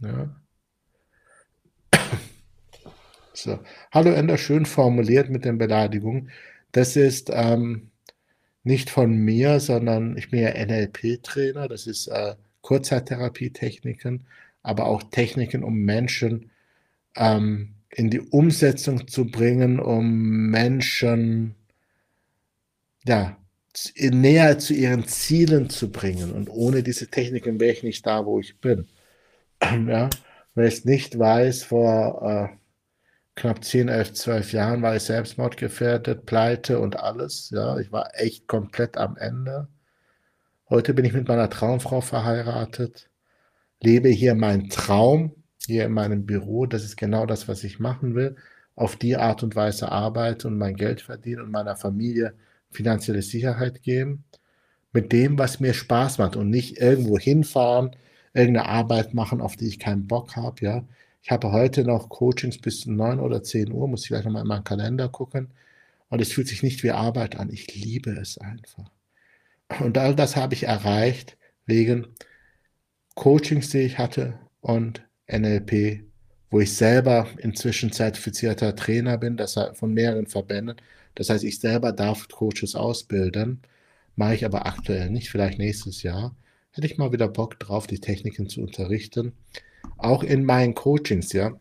Ja. 0.00 0.40
So. 3.32 3.58
Hallo 3.92 4.12
Ender, 4.12 4.38
schön 4.38 4.64
formuliert 4.64 5.28
mit 5.28 5.44
den 5.44 5.58
Beleidigungen. 5.58 6.30
Das 6.72 6.96
ist 6.96 7.28
ähm, 7.30 7.90
nicht 8.62 8.88
von 8.88 9.14
mir, 9.14 9.60
sondern 9.60 10.16
ich 10.16 10.30
bin 10.30 10.40
ja 10.40 10.52
NLP-Trainer. 10.52 11.68
Das 11.68 11.86
ist 11.86 12.06
äh, 12.06 12.34
Kurzzeittherapie-Techniken, 12.66 14.26
aber 14.62 14.86
auch 14.86 15.04
Techniken, 15.04 15.62
um 15.62 15.76
Menschen 15.76 16.50
ähm, 17.14 17.74
in 17.90 18.10
die 18.10 18.20
Umsetzung 18.20 19.06
zu 19.06 19.30
bringen, 19.30 19.78
um 19.78 20.48
Menschen 20.50 21.54
ja, 23.06 23.36
näher 24.00 24.58
zu 24.58 24.74
ihren 24.74 25.06
Zielen 25.06 25.70
zu 25.70 25.92
bringen. 25.92 26.32
Und 26.32 26.50
ohne 26.50 26.82
diese 26.82 27.06
Techniken 27.06 27.60
wäre 27.60 27.72
ich 27.72 27.84
nicht 27.84 28.04
da, 28.04 28.26
wo 28.26 28.40
ich 28.40 28.60
bin. 28.60 28.86
Ja, 29.88 30.10
ich 30.56 30.62
es 30.64 30.84
nicht 30.84 31.18
weiß, 31.18 31.64
vor 31.64 32.22
äh, 32.22 32.56
knapp 33.36 33.62
10, 33.64 33.88
11, 33.88 34.14
12 34.14 34.52
Jahren 34.52 34.82
war 34.82 34.96
ich 34.96 35.02
selbstmordgefährdet, 35.04 36.26
pleite 36.26 36.80
und 36.80 36.98
alles. 36.98 37.50
Ja, 37.50 37.78
ich 37.78 37.92
war 37.92 38.10
echt 38.14 38.48
komplett 38.48 38.96
am 38.96 39.16
Ende. 39.16 39.68
Heute 40.68 40.94
bin 40.94 41.04
ich 41.04 41.12
mit 41.12 41.28
meiner 41.28 41.48
Traumfrau 41.48 42.00
verheiratet, 42.00 43.08
lebe 43.80 44.08
hier 44.08 44.34
meinen 44.34 44.68
Traum, 44.68 45.32
hier 45.64 45.84
in 45.84 45.92
meinem 45.92 46.26
Büro. 46.26 46.66
Das 46.66 46.84
ist 46.84 46.96
genau 46.96 47.24
das, 47.24 47.46
was 47.46 47.62
ich 47.62 47.78
machen 47.78 48.16
will. 48.16 48.34
Auf 48.74 48.96
die 48.96 49.16
Art 49.16 49.44
und 49.44 49.54
Weise 49.54 49.92
arbeite 49.92 50.48
und 50.48 50.58
mein 50.58 50.74
Geld 50.74 51.02
verdienen 51.02 51.42
und 51.42 51.50
meiner 51.52 51.76
Familie 51.76 52.34
finanzielle 52.72 53.22
Sicherheit 53.22 53.82
geben. 53.82 54.24
Mit 54.92 55.12
dem, 55.12 55.38
was 55.38 55.60
mir 55.60 55.72
Spaß 55.72 56.18
macht 56.18 56.34
und 56.34 56.50
nicht 56.50 56.78
irgendwo 56.78 57.16
hinfahren, 57.16 57.92
irgendeine 58.34 58.68
Arbeit 58.68 59.14
machen, 59.14 59.40
auf 59.40 59.56
die 59.56 59.68
ich 59.68 59.78
keinen 59.78 60.08
Bock 60.08 60.34
habe. 60.34 60.64
Ja. 60.64 60.84
Ich 61.22 61.30
habe 61.30 61.52
heute 61.52 61.84
noch 61.84 62.08
Coachings 62.08 62.58
bis 62.58 62.86
9 62.86 63.20
oder 63.20 63.42
10 63.44 63.70
Uhr, 63.72 63.86
muss 63.88 64.02
ich 64.02 64.08
gleich 64.08 64.24
nochmal 64.24 64.42
in 64.42 64.48
meinen 64.48 64.64
Kalender 64.64 65.08
gucken. 65.08 65.52
Und 66.08 66.20
es 66.20 66.32
fühlt 66.32 66.48
sich 66.48 66.64
nicht 66.64 66.82
wie 66.82 66.90
Arbeit 66.90 67.36
an. 67.36 67.50
Ich 67.50 67.72
liebe 67.76 68.10
es 68.10 68.38
einfach. 68.38 68.95
Und 69.80 69.98
all 69.98 70.14
das 70.14 70.36
habe 70.36 70.54
ich 70.54 70.64
erreicht 70.64 71.36
wegen 71.66 72.06
Coachings, 73.14 73.70
die 73.70 73.78
ich 73.78 73.98
hatte 73.98 74.38
und 74.60 75.02
NLP, 75.26 76.04
wo 76.50 76.60
ich 76.60 76.76
selber 76.76 77.26
inzwischen 77.38 77.92
zertifizierter 77.92 78.76
Trainer 78.76 79.18
bin, 79.18 79.36
das 79.36 79.58
von 79.74 79.92
mehreren 79.92 80.26
Verbänden. 80.26 80.76
Das 81.14 81.30
heißt, 81.30 81.44
ich 81.44 81.58
selber 81.60 81.92
darf 81.92 82.28
Coaches 82.28 82.74
ausbilden, 82.74 83.62
mache 84.14 84.34
ich 84.34 84.44
aber 84.44 84.66
aktuell 84.66 85.10
nicht, 85.10 85.30
vielleicht 85.30 85.58
nächstes 85.58 86.02
Jahr. 86.02 86.36
Hätte 86.72 86.86
ich 86.86 86.98
mal 86.98 87.12
wieder 87.12 87.28
Bock 87.28 87.58
drauf, 87.58 87.86
die 87.86 88.00
Techniken 88.00 88.48
zu 88.48 88.60
unterrichten. 88.60 89.32
Auch 89.96 90.22
in 90.22 90.44
meinen 90.44 90.74
Coachings, 90.74 91.32
ja. 91.32 91.58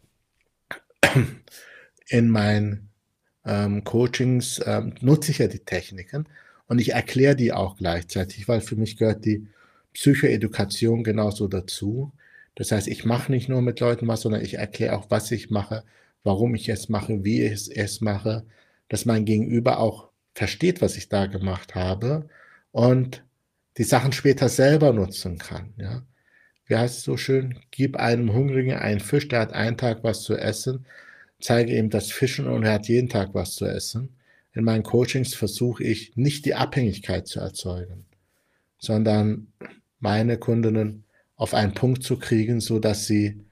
In 2.08 2.30
meinen 2.30 2.90
ähm, 3.46 3.84
Coachings 3.84 4.62
ähm, 4.66 4.94
nutze 5.00 5.32
ich 5.32 5.38
ja 5.38 5.48
die 5.48 5.60
Techniken, 5.60 6.28
und 6.68 6.80
ich 6.80 6.94
erkläre 6.94 7.36
die 7.36 7.54
auch 7.54 7.78
gleichzeitig, 7.78 8.48
weil 8.48 8.62
für 8.62 8.76
mich 8.76 8.98
gehört 8.98 9.26
die 9.26 9.48
Psychoedukation 9.94 11.04
genauso 11.04 11.48
dazu. 11.48 12.12
Das 12.56 12.72
heißt, 12.72 12.88
ich 12.88 13.06
mache 13.06 13.32
nicht 13.32 13.50
nur 13.50 13.62
mit 13.62 13.80
Leuten 13.80 14.08
was, 14.08 14.22
sondern 14.22 14.42
ich 14.42 14.56
erkläre 14.56 14.98
auch, 14.98 15.10
was 15.10 15.32
ich 15.32 15.50
mache, 15.50 15.84
warum 16.24 16.56
ich 16.56 16.70
es 16.70 16.90
mache, 16.90 17.24
wie 17.24 17.44
ich 17.44 17.76
es 17.76 18.02
mache, 18.02 18.46
dass 18.90 19.06
mein 19.06 19.26
Gegenüber 19.26 19.80
auch 19.80 20.10
versteht, 20.34 20.82
was 20.82 20.98
ich 20.98 21.10
da 21.10 21.28
gemacht 21.28 21.76
habe 21.76 22.28
und 22.72 23.24
die 23.78 23.84
Sachen 23.84 24.12
später 24.12 24.50
selber 24.50 24.94
nutzen 24.94 25.38
kann. 25.38 25.74
Ja? 25.78 26.04
Wie 26.66 26.76
heißt 26.76 27.00
es 27.00 27.04
so 27.04 27.18
schön? 27.18 27.60
Gib 27.72 27.98
einem 27.98 28.34
Hungrigen 28.34 28.74
einen 28.74 29.00
Fisch, 29.00 29.28
der 29.28 29.42
hat 29.42 29.54
einen 29.54 29.78
Tag 29.78 30.04
was 30.04 30.24
zu 30.24 30.36
essen, 30.36 30.86
zeige 31.40 31.78
ihm 31.78 31.90
das 31.90 32.12
Fischen 32.12 32.48
und 32.48 32.64
er 32.64 32.74
hat 32.74 32.88
jeden 32.88 33.10
Tag 33.10 33.34
was 33.34 33.56
zu 33.56 33.66
essen. 33.66 34.15
In 34.56 34.64
meinen 34.64 34.84
Coachings 34.84 35.36
versuche 35.36 35.84
ich 35.84 36.16
nicht 36.16 36.46
die 36.46 36.56
Abhängigkeit 36.56 37.28
zu 37.28 37.40
erzeugen, 37.42 38.06
sondern 38.80 39.52
meine 40.00 40.38
Kundinnen 40.38 41.04
auf 41.36 41.54
einen 41.54 41.74
Punkt 41.74 42.04
zu 42.04 42.18
kriegen, 42.18 42.62
so 42.62 42.80
dass 42.80 43.06
sie 43.06 43.44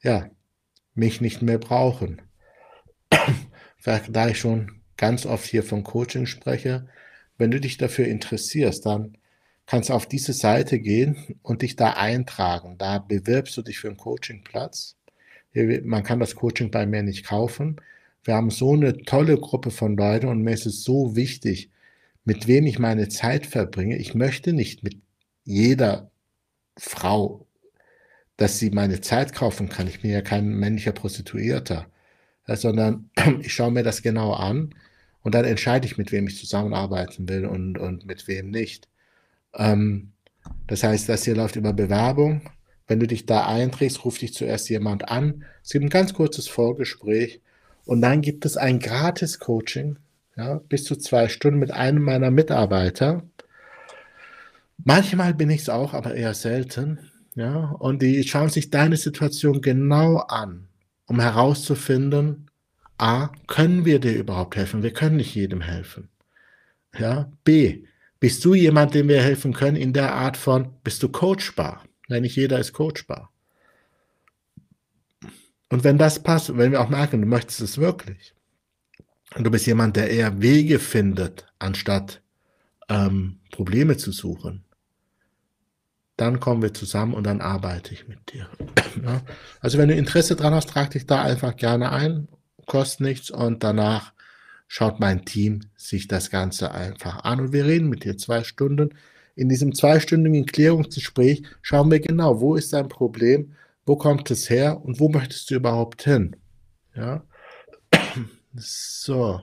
ja 0.00 0.30
mich 0.94 1.20
nicht 1.20 1.42
mehr 1.42 1.58
brauchen. 1.58 2.22
da 3.84 4.28
ich 4.28 4.38
schon 4.38 4.80
ganz 4.96 5.26
oft 5.26 5.44
hier 5.44 5.64
von 5.64 5.82
Coaching 5.82 6.26
spreche, 6.26 6.88
wenn 7.36 7.50
du 7.50 7.60
dich 7.60 7.76
dafür 7.76 8.06
interessierst, 8.06 8.86
dann 8.86 9.18
kannst 9.66 9.88
du 9.88 9.94
auf 9.94 10.06
diese 10.06 10.32
Seite 10.32 10.78
gehen 10.78 11.36
und 11.42 11.62
dich 11.62 11.74
da 11.74 11.94
eintragen. 11.94 12.78
Da 12.78 12.98
bewirbst 12.98 13.56
du 13.56 13.62
dich 13.62 13.80
für 13.80 13.88
einen 13.88 13.96
Coachingplatz. 13.96 14.96
Man 15.82 16.04
kann 16.04 16.20
das 16.20 16.36
Coaching 16.36 16.70
bei 16.70 16.86
mir 16.86 17.02
nicht 17.02 17.26
kaufen. 17.26 17.80
Wir 18.24 18.34
haben 18.34 18.50
so 18.50 18.72
eine 18.72 18.96
tolle 19.02 19.38
Gruppe 19.38 19.70
von 19.70 19.96
Leuten 19.96 20.28
und 20.28 20.42
mir 20.42 20.54
ist 20.54 20.66
es 20.66 20.82
so 20.82 21.14
wichtig, 21.14 21.70
mit 22.24 22.48
wem 22.48 22.66
ich 22.66 22.78
meine 22.78 23.08
Zeit 23.08 23.46
verbringe. 23.46 23.98
Ich 23.98 24.14
möchte 24.14 24.54
nicht 24.54 24.82
mit 24.82 24.96
jeder 25.44 26.10
Frau, 26.78 27.46
dass 28.38 28.58
sie 28.58 28.70
meine 28.70 29.02
Zeit 29.02 29.34
kaufen 29.34 29.68
kann. 29.68 29.86
Ich 29.88 30.00
bin 30.00 30.10
ja 30.10 30.22
kein 30.22 30.48
männlicher 30.48 30.92
Prostituierter, 30.92 31.86
sondern 32.46 33.10
ich 33.40 33.52
schaue 33.52 33.70
mir 33.70 33.82
das 33.82 34.00
genau 34.00 34.32
an 34.32 34.74
und 35.22 35.34
dann 35.34 35.44
entscheide 35.44 35.86
ich, 35.86 35.98
mit 35.98 36.10
wem 36.10 36.26
ich 36.26 36.38
zusammenarbeiten 36.38 37.28
will 37.28 37.44
und, 37.44 37.78
und 37.78 38.06
mit 38.06 38.26
wem 38.26 38.50
nicht. 38.50 38.88
Ähm, 39.54 40.12
das 40.66 40.82
heißt, 40.82 41.08
das 41.10 41.24
hier 41.24 41.36
läuft 41.36 41.56
über 41.56 41.74
Bewerbung. 41.74 42.50
Wenn 42.86 43.00
du 43.00 43.06
dich 43.06 43.26
da 43.26 43.46
einträgst, 43.46 44.04
ruft 44.04 44.22
dich 44.22 44.32
zuerst 44.32 44.68
jemand 44.70 45.08
an. 45.10 45.44
Es 45.62 45.70
gibt 45.70 45.84
ein 45.84 45.90
ganz 45.90 46.14
kurzes 46.14 46.48
Vorgespräch 46.48 47.40
und 47.84 48.00
dann 48.00 48.20
gibt 48.22 48.44
es 48.44 48.56
ein 48.56 48.78
Gratis-Coaching, 48.78 49.98
ja, 50.36 50.60
bis 50.68 50.84
zu 50.84 50.96
zwei 50.96 51.28
Stunden 51.28 51.58
mit 51.58 51.70
einem 51.70 52.02
meiner 52.02 52.30
Mitarbeiter. 52.30 53.22
Manchmal 54.82 55.34
bin 55.34 55.50
ich 55.50 55.62
es 55.62 55.68
auch, 55.68 55.94
aber 55.94 56.14
eher 56.14 56.34
selten. 56.34 57.10
Ja, 57.34 57.70
und 57.78 58.02
die 58.02 58.22
schauen 58.24 58.48
sich 58.48 58.70
deine 58.70 58.96
Situation 58.96 59.60
genau 59.60 60.18
an, 60.18 60.68
um 61.06 61.20
herauszufinden, 61.20 62.48
A, 62.96 63.30
können 63.48 63.84
wir 63.84 63.98
dir 63.98 64.14
überhaupt 64.14 64.54
helfen? 64.54 64.84
Wir 64.84 64.92
können 64.92 65.16
nicht 65.16 65.34
jedem 65.34 65.60
helfen. 65.60 66.10
Ja, 66.96 67.32
B, 67.42 67.84
bist 68.20 68.44
du 68.44 68.54
jemand, 68.54 68.94
dem 68.94 69.08
wir 69.08 69.20
helfen 69.20 69.52
können 69.52 69.76
in 69.76 69.92
der 69.92 70.14
Art 70.14 70.36
von, 70.36 70.68
bist 70.84 71.02
du 71.02 71.08
coachbar? 71.08 71.84
Nein, 72.08 72.22
nicht 72.22 72.36
jeder 72.36 72.60
ist 72.60 72.72
coachbar. 72.72 73.32
Und 75.70 75.84
wenn 75.84 75.98
das 75.98 76.22
passt, 76.22 76.56
wenn 76.56 76.72
wir 76.72 76.80
auch 76.80 76.88
merken, 76.88 77.20
du 77.20 77.26
möchtest 77.26 77.60
es 77.60 77.78
wirklich, 77.78 78.34
und 79.34 79.44
du 79.44 79.50
bist 79.50 79.66
jemand, 79.66 79.96
der 79.96 80.10
eher 80.10 80.40
Wege 80.40 80.78
findet, 80.78 81.46
anstatt 81.58 82.22
ähm, 82.88 83.40
Probleme 83.50 83.96
zu 83.96 84.12
suchen, 84.12 84.64
dann 86.16 86.38
kommen 86.38 86.62
wir 86.62 86.72
zusammen 86.72 87.14
und 87.14 87.24
dann 87.24 87.40
arbeite 87.40 87.92
ich 87.92 88.08
mit 88.08 88.32
dir. 88.32 88.48
Ja? 89.02 89.22
Also 89.58 89.76
wenn 89.78 89.88
du 89.88 89.96
Interesse 89.96 90.36
dran 90.36 90.54
hast, 90.54 90.68
trag 90.68 90.92
dich 90.92 91.04
da 91.04 91.20
einfach 91.20 91.56
gerne 91.56 91.90
ein, 91.90 92.28
kostet 92.66 93.00
nichts 93.00 93.28
und 93.28 93.64
danach 93.64 94.12
schaut 94.68 95.00
mein 95.00 95.24
Team 95.24 95.62
sich 95.76 96.06
das 96.06 96.30
Ganze 96.30 96.70
einfach 96.70 97.24
an 97.24 97.40
und 97.40 97.52
wir 97.52 97.64
reden 97.64 97.88
mit 97.88 98.04
dir 98.04 98.16
zwei 98.16 98.44
Stunden. 98.44 98.90
In 99.34 99.48
diesem 99.48 99.74
zweistündigen 99.74 100.46
Klärungsgespräch 100.46 101.42
schauen 101.60 101.90
wir 101.90 101.98
genau, 101.98 102.40
wo 102.40 102.54
ist 102.54 102.72
dein 102.72 102.88
Problem, 102.88 103.54
wo 103.86 103.96
kommt 103.96 104.30
es 104.30 104.48
her 104.50 104.82
und 104.82 105.00
wo 105.00 105.08
möchtest 105.08 105.50
du 105.50 105.56
überhaupt 105.56 106.02
hin? 106.02 106.36
Ja. 106.94 107.24
So. 108.56 109.42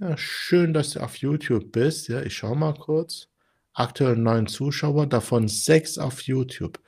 Ja, 0.00 0.16
schön, 0.16 0.72
dass 0.72 0.90
du 0.90 1.00
auf 1.00 1.16
YouTube 1.16 1.72
bist. 1.72 2.08
Ja, 2.08 2.22
ich 2.22 2.34
schaue 2.34 2.56
mal 2.56 2.74
kurz. 2.74 3.28
Aktuell 3.74 4.16
neun 4.16 4.46
Zuschauer, 4.46 5.06
davon 5.06 5.48
sechs 5.48 5.98
auf 5.98 6.22
YouTube. 6.22 6.80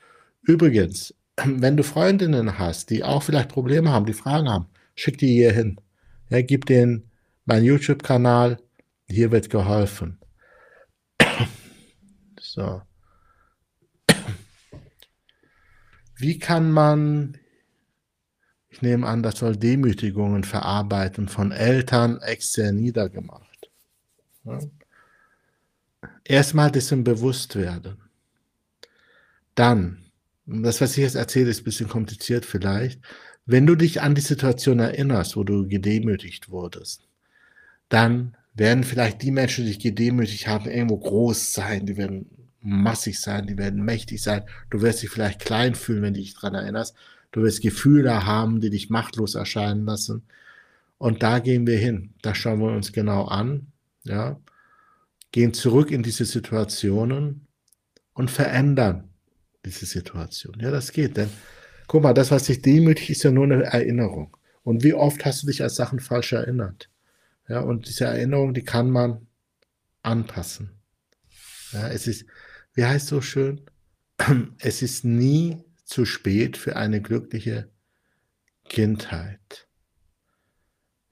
Übrigens, 0.43 1.15
wenn 1.45 1.77
du 1.77 1.83
Freundinnen 1.83 2.59
hast, 2.59 2.91
die 2.91 3.05
auch 3.05 3.23
vielleicht 3.23 3.49
Probleme 3.49 3.91
haben, 3.91 4.07
die 4.07 4.13
Fragen 4.13 4.49
haben, 4.49 4.67
schick 4.95 5.19
die 5.19 5.29
hier 5.29 5.53
hin. 5.53 5.81
Ja, 6.31 6.43
gib 6.43 6.67
denen 6.67 7.11
meinen 7.45 7.65
YouTube-Kanal, 7.65 8.59
hier 9.09 9.31
wird 9.31 9.51
geholfen. 9.51 10.19
So. 12.41 12.83
Wie 16.25 16.39
kann 16.39 16.73
man, 16.73 17.37
ich 18.71 18.81
nehme 18.81 19.07
an, 19.07 19.23
das 19.23 19.41
soll 19.41 19.59
Demütigungen 19.59 20.43
verarbeiten 20.43 21.29
von 21.29 21.53
Eltern 21.53 22.19
extern 22.23 22.77
niedergemacht. 22.77 23.69
Ja. 24.45 24.59
Erstmal 26.25 26.71
dessen 26.71 27.05
bewusst 27.05 27.57
werden. 27.57 27.99
Dann, 29.55 29.99
das, 30.47 30.81
was 30.81 30.93
ich 30.93 31.03
jetzt 31.03 31.15
erzähle, 31.15 31.51
ist 31.51 31.61
ein 31.61 31.65
bisschen 31.65 31.91
kompliziert 31.91 32.47
vielleicht. 32.47 33.03
Wenn 33.45 33.67
du 33.67 33.75
dich 33.75 34.01
an 34.01 34.15
die 34.15 34.23
Situation 34.23 34.79
erinnerst, 34.79 35.37
wo 35.37 35.45
du 35.45 35.69
gedemütigt 35.69 36.49
wurdest, 36.49 37.07
dann 37.91 38.35
werden 38.55 38.83
vielleicht 38.83 39.21
die 39.21 39.31
Menschen, 39.31 39.67
die 39.67 39.73
dich 39.73 39.81
gedemütigt 39.81 40.47
haben, 40.47 40.71
irgendwo 40.71 40.97
groß 40.97 41.53
sein, 41.53 41.85
die 41.85 41.99
werden 41.99 42.44
massig 42.65 43.21
sein, 43.21 43.47
die 43.47 43.59
werden 43.59 43.85
mächtig 43.85 44.23
sein. 44.23 44.43
Du 44.71 44.81
wirst 44.81 45.03
dich 45.03 45.11
vielleicht 45.11 45.41
klein 45.41 45.75
fühlen, 45.75 46.03
wenn 46.03 46.15
du 46.15 46.21
dich 46.21 46.35
daran 46.35 46.55
erinnerst. 46.55 46.97
Du 47.31 47.43
wirst 47.43 47.63
Gefühle 47.63 48.27
haben, 48.27 48.61
die 48.61 48.71
dich 48.71 48.91
machtlos 48.91 49.35
erscheinen 49.35 49.85
lassen. 49.85 50.23
Und 50.99 51.23
da 51.23 51.41
gehen 51.41 51.67
wir 51.67 51.79
hin. 51.79 52.15
Da 52.23 52.35
schauen 52.35 52.61
wir 52.61 52.73
uns 52.73 52.93
genau 52.93 53.27
an. 53.27 53.67
Ja. 54.05 54.41
Gehen 55.33 55.53
zurück 55.53 55.91
in 55.91 56.03
diese 56.03 56.25
Situationen 56.25 57.47
und 58.15 58.31
verändern 58.31 59.11
diese 59.65 59.87
Situation. 59.87 60.59
Ja, 60.61 60.71
das 60.71 60.93
geht. 60.93 61.17
Denn 61.17 61.29
guck 61.87 62.03
mal, 62.03 62.15
das, 62.15 62.31
was 62.31 62.45
dich 62.45 62.63
demütigt, 62.63 63.11
ist 63.11 63.25
ja 63.25 63.31
nur 63.31 63.45
eine 63.45 63.65
Erinnerung. 63.65 64.37
Und 64.63 64.83
wie 64.83 64.95
oft 64.95 65.25
hast 65.25 65.43
du 65.43 65.47
dich 65.49 65.63
als 65.63 65.75
Sachen 65.75 66.01
falsch 66.01 66.33
erinnert? 66.33 66.89
Ja, 67.49 67.61
und 67.61 67.89
diese 67.89 68.05
Erinnerung, 68.05 68.55
die 68.55 68.65
kann 68.65 68.91
man 68.91 69.27
anpassen. 70.03 70.71
Ja, 71.73 71.89
es 71.89 72.07
ist, 72.07 72.25
wie 72.75 72.85
heißt 72.85 73.07
so 73.07 73.21
schön? 73.21 73.63
Es 74.59 74.83
ist 74.83 75.05
nie 75.05 75.65
zu 75.85 76.05
spät 76.05 76.57
für 76.57 76.77
eine 76.77 77.01
glückliche 77.01 77.71
Kindheit. 78.69 79.69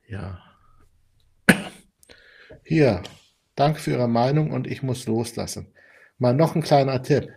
Ja. 0.09 0.43
Hier, 2.65 3.03
danke 3.55 3.81
für 3.81 3.93
Ihre 3.93 4.09
Meinung 4.09 4.51
und 4.51 4.67
ich 4.67 4.83
muss 4.83 5.07
loslassen. 5.07 5.73
Mal 6.19 6.35
noch 6.35 6.55
ein 6.55 6.63
kleiner 6.63 7.03
Tipp. 7.03 7.29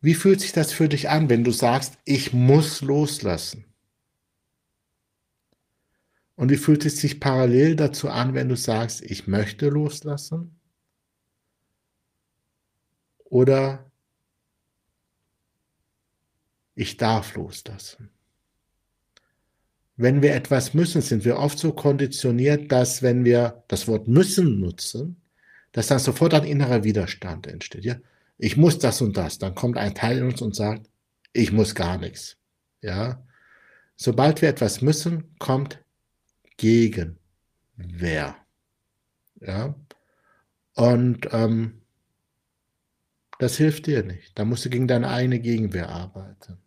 Wie 0.00 0.14
fühlt 0.14 0.40
sich 0.40 0.52
das 0.52 0.72
für 0.72 0.88
dich 0.88 1.08
an, 1.08 1.28
wenn 1.28 1.42
du 1.42 1.50
sagst, 1.50 1.98
ich 2.04 2.32
muss 2.32 2.82
loslassen? 2.82 3.64
Und 6.36 6.50
wie 6.50 6.56
fühlt 6.56 6.86
es 6.86 7.00
sich 7.00 7.18
parallel 7.18 7.74
dazu 7.74 8.08
an, 8.08 8.32
wenn 8.34 8.48
du 8.48 8.56
sagst, 8.56 9.02
ich 9.02 9.26
möchte 9.26 9.68
loslassen? 9.68 10.57
Oder 13.30 13.90
ich 16.74 16.96
darf 16.96 17.34
loslassen? 17.34 18.10
Wenn 19.96 20.22
wir 20.22 20.34
etwas 20.34 20.74
müssen, 20.74 21.02
sind 21.02 21.24
wir 21.24 21.38
oft 21.38 21.58
so 21.58 21.72
konditioniert, 21.72 22.70
dass 22.70 23.02
wenn 23.02 23.24
wir 23.24 23.64
das 23.68 23.88
Wort 23.88 24.06
müssen 24.06 24.60
nutzen, 24.60 25.20
dass 25.72 25.88
dann 25.88 25.98
sofort 25.98 26.34
ein 26.34 26.44
innerer 26.44 26.84
Widerstand 26.84 27.46
entsteht. 27.46 27.84
Ja? 27.84 27.96
ich 28.38 28.56
muss 28.56 28.78
das 28.78 29.02
und 29.02 29.16
das, 29.16 29.38
dann 29.38 29.54
kommt 29.54 29.76
ein 29.76 29.94
Teil 29.94 30.18
in 30.18 30.24
uns 30.24 30.40
und 30.40 30.54
sagt, 30.54 30.88
ich 31.32 31.52
muss 31.52 31.74
gar 31.74 31.98
nichts. 31.98 32.36
Ja, 32.80 33.26
sobald 33.96 34.40
wir 34.40 34.48
etwas 34.48 34.80
müssen, 34.80 35.34
kommt 35.38 35.84
Gegenwehr. 36.56 37.16
Ja, 39.40 39.74
und 40.74 41.28
ähm, 41.32 41.82
das 43.38 43.56
hilft 43.56 43.86
dir 43.86 44.02
nicht. 44.02 44.38
Da 44.38 44.44
musst 44.44 44.64
du 44.64 44.70
gegen 44.70 44.88
deine 44.88 45.08
eigene 45.10 45.40
Gegenwehr 45.40 45.88
arbeiten. 45.88 46.58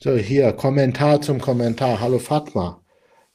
So, 0.00 0.16
hier, 0.16 0.52
Kommentar 0.52 1.20
zum 1.22 1.40
Kommentar. 1.40 2.00
Hallo 2.00 2.20
Fatma. 2.20 2.84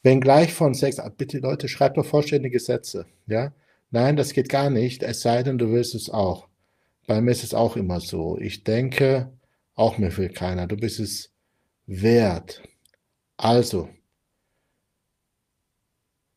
Wenn 0.02 0.20
gleich 0.20 0.52
von 0.54 0.72
Sex, 0.74 0.98
ah, 0.98 1.10
bitte 1.10 1.38
Leute, 1.38 1.68
schreibt 1.68 1.98
doch 1.98 2.06
vollständige 2.06 2.58
Sätze, 2.58 3.06
ja? 3.26 3.52
Nein, 3.90 4.16
das 4.16 4.32
geht 4.32 4.48
gar 4.48 4.70
nicht, 4.70 5.02
es 5.02 5.20
sei 5.20 5.42
denn, 5.42 5.58
du 5.58 5.70
willst 5.72 5.94
es 5.94 6.10
auch. 6.10 6.48
Bei 7.06 7.20
mir 7.20 7.32
ist 7.32 7.44
es 7.44 7.54
auch 7.54 7.76
immer 7.76 8.00
so. 8.00 8.38
Ich 8.38 8.64
denke, 8.64 9.30
auch 9.74 9.98
mir 9.98 10.16
will 10.16 10.30
keiner, 10.30 10.66
du 10.66 10.76
bist 10.76 11.00
es 11.00 11.32
wert. 11.86 12.62
Also, 13.36 13.90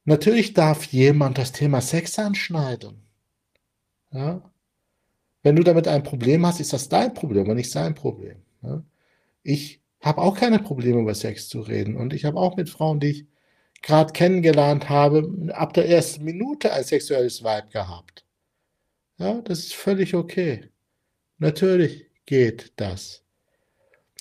natürlich 0.07 0.53
darf 0.53 0.85
jemand 0.85 1.37
das 1.37 1.51
Thema 1.51 1.81
Sex 1.81 2.17
anschneiden. 2.17 3.03
Ja? 4.11 4.41
Wenn 5.43 5.55
du 5.55 5.63
damit 5.63 5.87
ein 5.87 6.03
Problem 6.03 6.45
hast, 6.45 6.59
ist 6.59 6.73
das 6.73 6.89
dein 6.89 7.13
Problem 7.13 7.47
und 7.49 7.57
nicht 7.57 7.71
sein 7.71 7.93
Problem. 7.93 8.37
Ja? 8.63 8.83
Ich 9.43 9.81
habe 10.01 10.21
auch 10.21 10.35
keine 10.35 10.59
Probleme 10.59 11.01
über 11.01 11.15
Sex 11.15 11.49
zu 11.49 11.61
reden 11.61 11.95
und 11.95 12.13
ich 12.13 12.25
habe 12.25 12.37
auch 12.37 12.57
mit 12.57 12.69
Frauen, 12.69 12.99
die 12.99 13.07
ich 13.07 13.27
gerade 13.81 14.13
kennengelernt 14.13 14.89
habe, 14.89 15.51
ab 15.53 15.73
der 15.73 15.87
ersten 15.87 16.23
Minute 16.23 16.73
ein 16.73 16.83
sexuelles 16.83 17.43
Vibe 17.43 17.69
gehabt. 17.71 18.25
Ja, 19.17 19.41
das 19.41 19.59
ist 19.59 19.73
völlig 19.73 20.15
okay. 20.15 20.69
Natürlich 21.37 22.09
geht 22.25 22.73
das. 22.77 23.23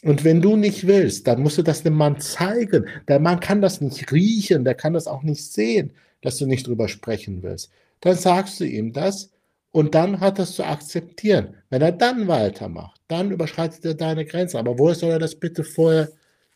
Und 0.06 0.22
wenn 0.22 0.40
du 0.40 0.54
nicht 0.54 0.86
willst, 0.86 1.26
dann 1.26 1.42
musst 1.42 1.58
du 1.58 1.62
das 1.62 1.82
dem 1.82 1.94
Mann 1.94 2.20
zeigen. 2.20 2.86
Der 3.08 3.18
Mann 3.18 3.40
kann 3.40 3.60
das 3.60 3.80
nicht 3.80 4.12
riechen, 4.12 4.64
der 4.64 4.76
kann 4.76 4.92
das 4.92 5.08
auch 5.08 5.24
nicht 5.24 5.52
sehen, 5.52 5.90
dass 6.22 6.38
du 6.38 6.46
nicht 6.46 6.68
drüber 6.68 6.86
sprechen 6.86 7.42
willst. 7.42 7.72
Dann 8.02 8.14
sagst 8.14 8.60
du 8.60 8.64
ihm 8.64 8.92
das 8.92 9.32
und 9.72 9.96
dann 9.96 10.20
hat 10.20 10.38
das 10.38 10.54
zu 10.54 10.62
akzeptieren. 10.62 11.56
Wenn 11.70 11.82
er 11.82 11.90
dann 11.90 12.28
weitermacht, 12.28 13.00
dann 13.08 13.32
überschreitet 13.32 13.84
er 13.84 13.94
deine 13.94 14.24
Grenze. 14.24 14.60
Aber 14.60 14.78
woher 14.78 14.94
soll 14.94 15.10
er 15.10 15.18
das 15.18 15.34
bitte 15.34 15.64
vorher 15.64 16.08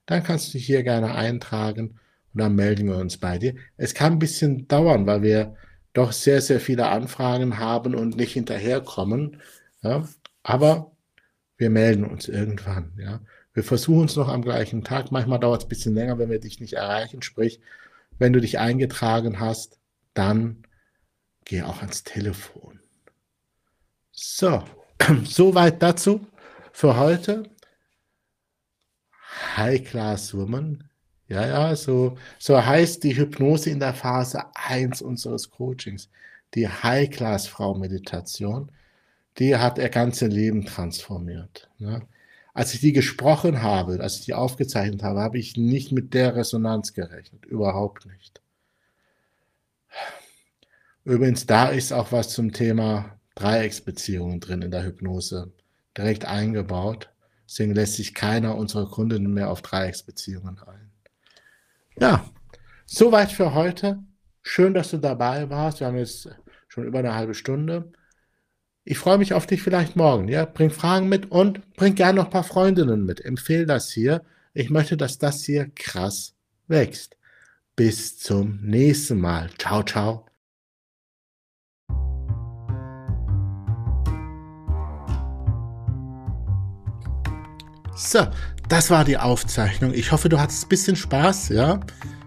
dann 0.07 0.25
kannst 0.25 0.49
du 0.49 0.59
dich 0.59 0.67
hier 0.67 0.83
gerne 0.83 1.15
eintragen 1.15 2.01
und 2.35 2.41
dann 2.41 2.57
melden 2.57 2.89
wir 2.89 2.97
uns 2.97 3.17
bei 3.17 3.39
dir. 3.39 3.55
Es 3.77 3.95
kann 3.95 4.15
ein 4.15 4.19
bisschen 4.19 4.67
dauern, 4.67 5.07
weil 5.07 5.23
wir 5.23 5.55
doch 5.93 6.11
sehr, 6.11 6.41
sehr 6.41 6.59
viele 6.59 6.89
Anfragen 6.89 7.61
haben 7.61 7.95
und 7.95 8.17
nicht 8.17 8.33
hinterherkommen. 8.33 9.41
Ja, 9.83 10.09
aber 10.43 10.91
wir 11.59 11.71
melden 11.71 12.05
uns 12.05 12.27
irgendwann. 12.27 12.93
Ja. 12.99 13.21
Wir 13.55 13.63
versuchen 13.63 14.07
es 14.07 14.17
noch 14.17 14.27
am 14.27 14.43
gleichen 14.43 14.83
Tag. 14.83 15.13
Manchmal 15.13 15.39
dauert 15.39 15.61
es 15.61 15.67
ein 15.67 15.69
bisschen 15.69 15.95
länger, 15.95 16.19
wenn 16.19 16.31
wir 16.31 16.41
dich 16.41 16.59
nicht 16.59 16.73
erreichen. 16.73 17.23
Sprich, 17.23 17.61
wenn 18.19 18.33
du 18.33 18.41
dich 18.41 18.59
eingetragen 18.59 19.41
hast, 19.41 19.79
dann 20.15 20.67
geh 21.45 21.63
auch 21.63 21.81
ans 21.81 22.05
Telefon. 22.05 22.81
So, 24.13 24.63
Soweit 25.25 25.83
dazu 25.83 26.27
für 26.73 26.97
heute. 26.97 27.45
High 29.57 29.85
Class 29.85 30.35
Woman. 30.35 30.89
Ja, 31.29 31.47
ja, 31.47 31.77
so, 31.77 32.19
so 32.39 32.65
heißt 32.65 33.03
die 33.05 33.17
Hypnose 33.17 33.71
in 33.71 33.81
der 33.81 33.95
Phase 33.95 34.45
1 34.55 35.03
unseres 35.03 35.51
Coachings. 35.51 36.11
Die 36.55 36.69
High 36.69 37.11
Class 37.11 37.47
Frau 37.47 37.75
Meditation, 37.75 38.71
die 39.39 39.57
hat 39.57 39.79
ihr 39.79 39.89
ganzes 39.89 40.31
Leben 40.31 40.67
transformiert. 40.67 41.71
Ne? 41.79 42.07
Als 42.55 42.75
ich 42.75 42.81
die 42.81 42.93
gesprochen 42.93 43.63
habe, 43.63 44.01
als 44.01 44.19
ich 44.19 44.27
die 44.27 44.35
aufgezeichnet 44.35 45.03
habe, 45.03 45.21
habe 45.21 45.39
ich 45.39 45.57
nicht 45.57 45.91
mit 45.91 46.13
der 46.13 46.37
Resonanz 46.37 46.93
gerechnet. 46.93 47.47
Überhaupt 47.47 48.07
nicht. 48.07 48.43
Übrigens, 51.05 51.47
da 51.47 51.69
ist 51.69 51.93
auch 51.93 52.13
was 52.13 52.29
zum 52.29 52.53
Thema 52.53 53.19
Dreiecksbeziehungen 53.35 54.41
drin 54.41 54.63
in 54.63 54.71
der 54.71 54.85
Hypnose, 54.85 55.53
direkt 55.97 56.27
eingebaut. 56.27 57.11
Deswegen 57.49 57.75
lässt 57.75 57.95
sich 57.95 58.15
keiner 58.15 58.57
unserer 58.57 58.89
Kundinnen 58.89 59.33
mehr 59.33 59.51
auf 59.51 59.63
Dreiecksbeziehungen 59.63 60.59
ein. 60.61 60.91
Ja, 61.99 62.31
soweit 62.87 63.33
für 63.33 63.55
heute. 63.55 63.99
Schön, 64.43 64.75
dass 64.75 64.91
du 64.91 64.99
dabei 64.99 65.49
warst. 65.51 65.81
Wir 65.81 65.87
haben 65.87 65.97
jetzt 65.97 66.29
schon 66.69 66.85
über 66.85 67.01
eine 67.01 67.15
halbe 67.15 67.35
Stunde. 67.35 67.93
Ich 68.85 68.99
freue 68.99 69.19
mich 69.19 69.33
auf 69.33 69.47
dich 69.47 69.63
vielleicht 69.63 69.95
morgen. 69.95 70.27
Ja, 70.27 70.45
bring 70.45 70.71
Fragen 70.71 71.09
mit 71.09 71.31
und 71.31 71.77
bring 71.77 71.95
gerne 71.95 72.17
noch 72.17 72.25
ein 72.25 72.31
paar 72.31 72.43
Freundinnen 72.43 73.07
mit. 73.07 73.25
Empfehle 73.25 73.65
das 73.65 73.91
hier. 73.91 74.23
Ich 74.55 74.71
möchte, 74.71 74.97
dass 74.97 75.19
das 75.19 75.45
hier 75.45 75.71
krass 75.73 76.35
wächst. 76.67 77.17
Bis 77.77 78.19
zum 78.19 78.59
nächsten 78.61 79.21
Mal. 79.21 79.51
Ciao, 79.57 79.85
ciao. 79.85 80.27
So, 87.95 88.27
das 88.69 88.91
war 88.91 89.05
die 89.05 89.17
Aufzeichnung. 89.17 89.95
Ich 89.95 90.11
hoffe, 90.11 90.29
du 90.29 90.41
hattest 90.41 90.65
ein 90.65 90.71
bisschen 90.71 90.97
Spaß, 90.97 91.51
ja? 91.51 91.79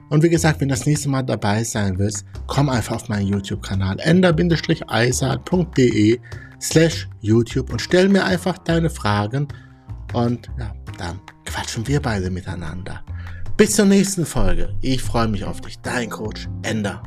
Und 0.10 0.24
wie 0.24 0.30
gesagt, 0.30 0.62
wenn 0.62 0.70
du 0.70 0.76
das 0.76 0.86
nächste 0.86 1.10
Mal 1.10 1.24
dabei 1.24 1.66
sein 1.66 1.99
willst, 1.99 2.26
komm 2.47 2.70
einfach 2.70 2.95
auf 2.95 3.10
meinen 3.10 3.28
YouTube-Kanal 3.28 3.99
ender-eisart.de 3.99 6.22
slash 6.62 7.08
YouTube 7.22 7.72
und 7.72 7.82
stell 7.82 8.10
mir 8.10 8.26
einfach 8.26 8.58
deine 8.58 8.89
Fragen 8.89 9.47
und 10.14 10.49
ja, 10.58 10.74
dann 10.97 11.20
quatschen 11.45 11.88
wir 11.88 12.01
beide 12.01 12.30
miteinander. 12.30 13.03
Bis 13.58 13.76
zur 13.76 13.86
nächsten 13.86 14.26
Folge. 14.26 14.76
Ich 14.82 15.01
freue 15.01 15.30
mich 15.30 15.45
auf 15.45 15.62
dich. 15.62 15.80
Dein 15.80 16.10
Coach 16.10 16.47
Ender. 16.64 17.01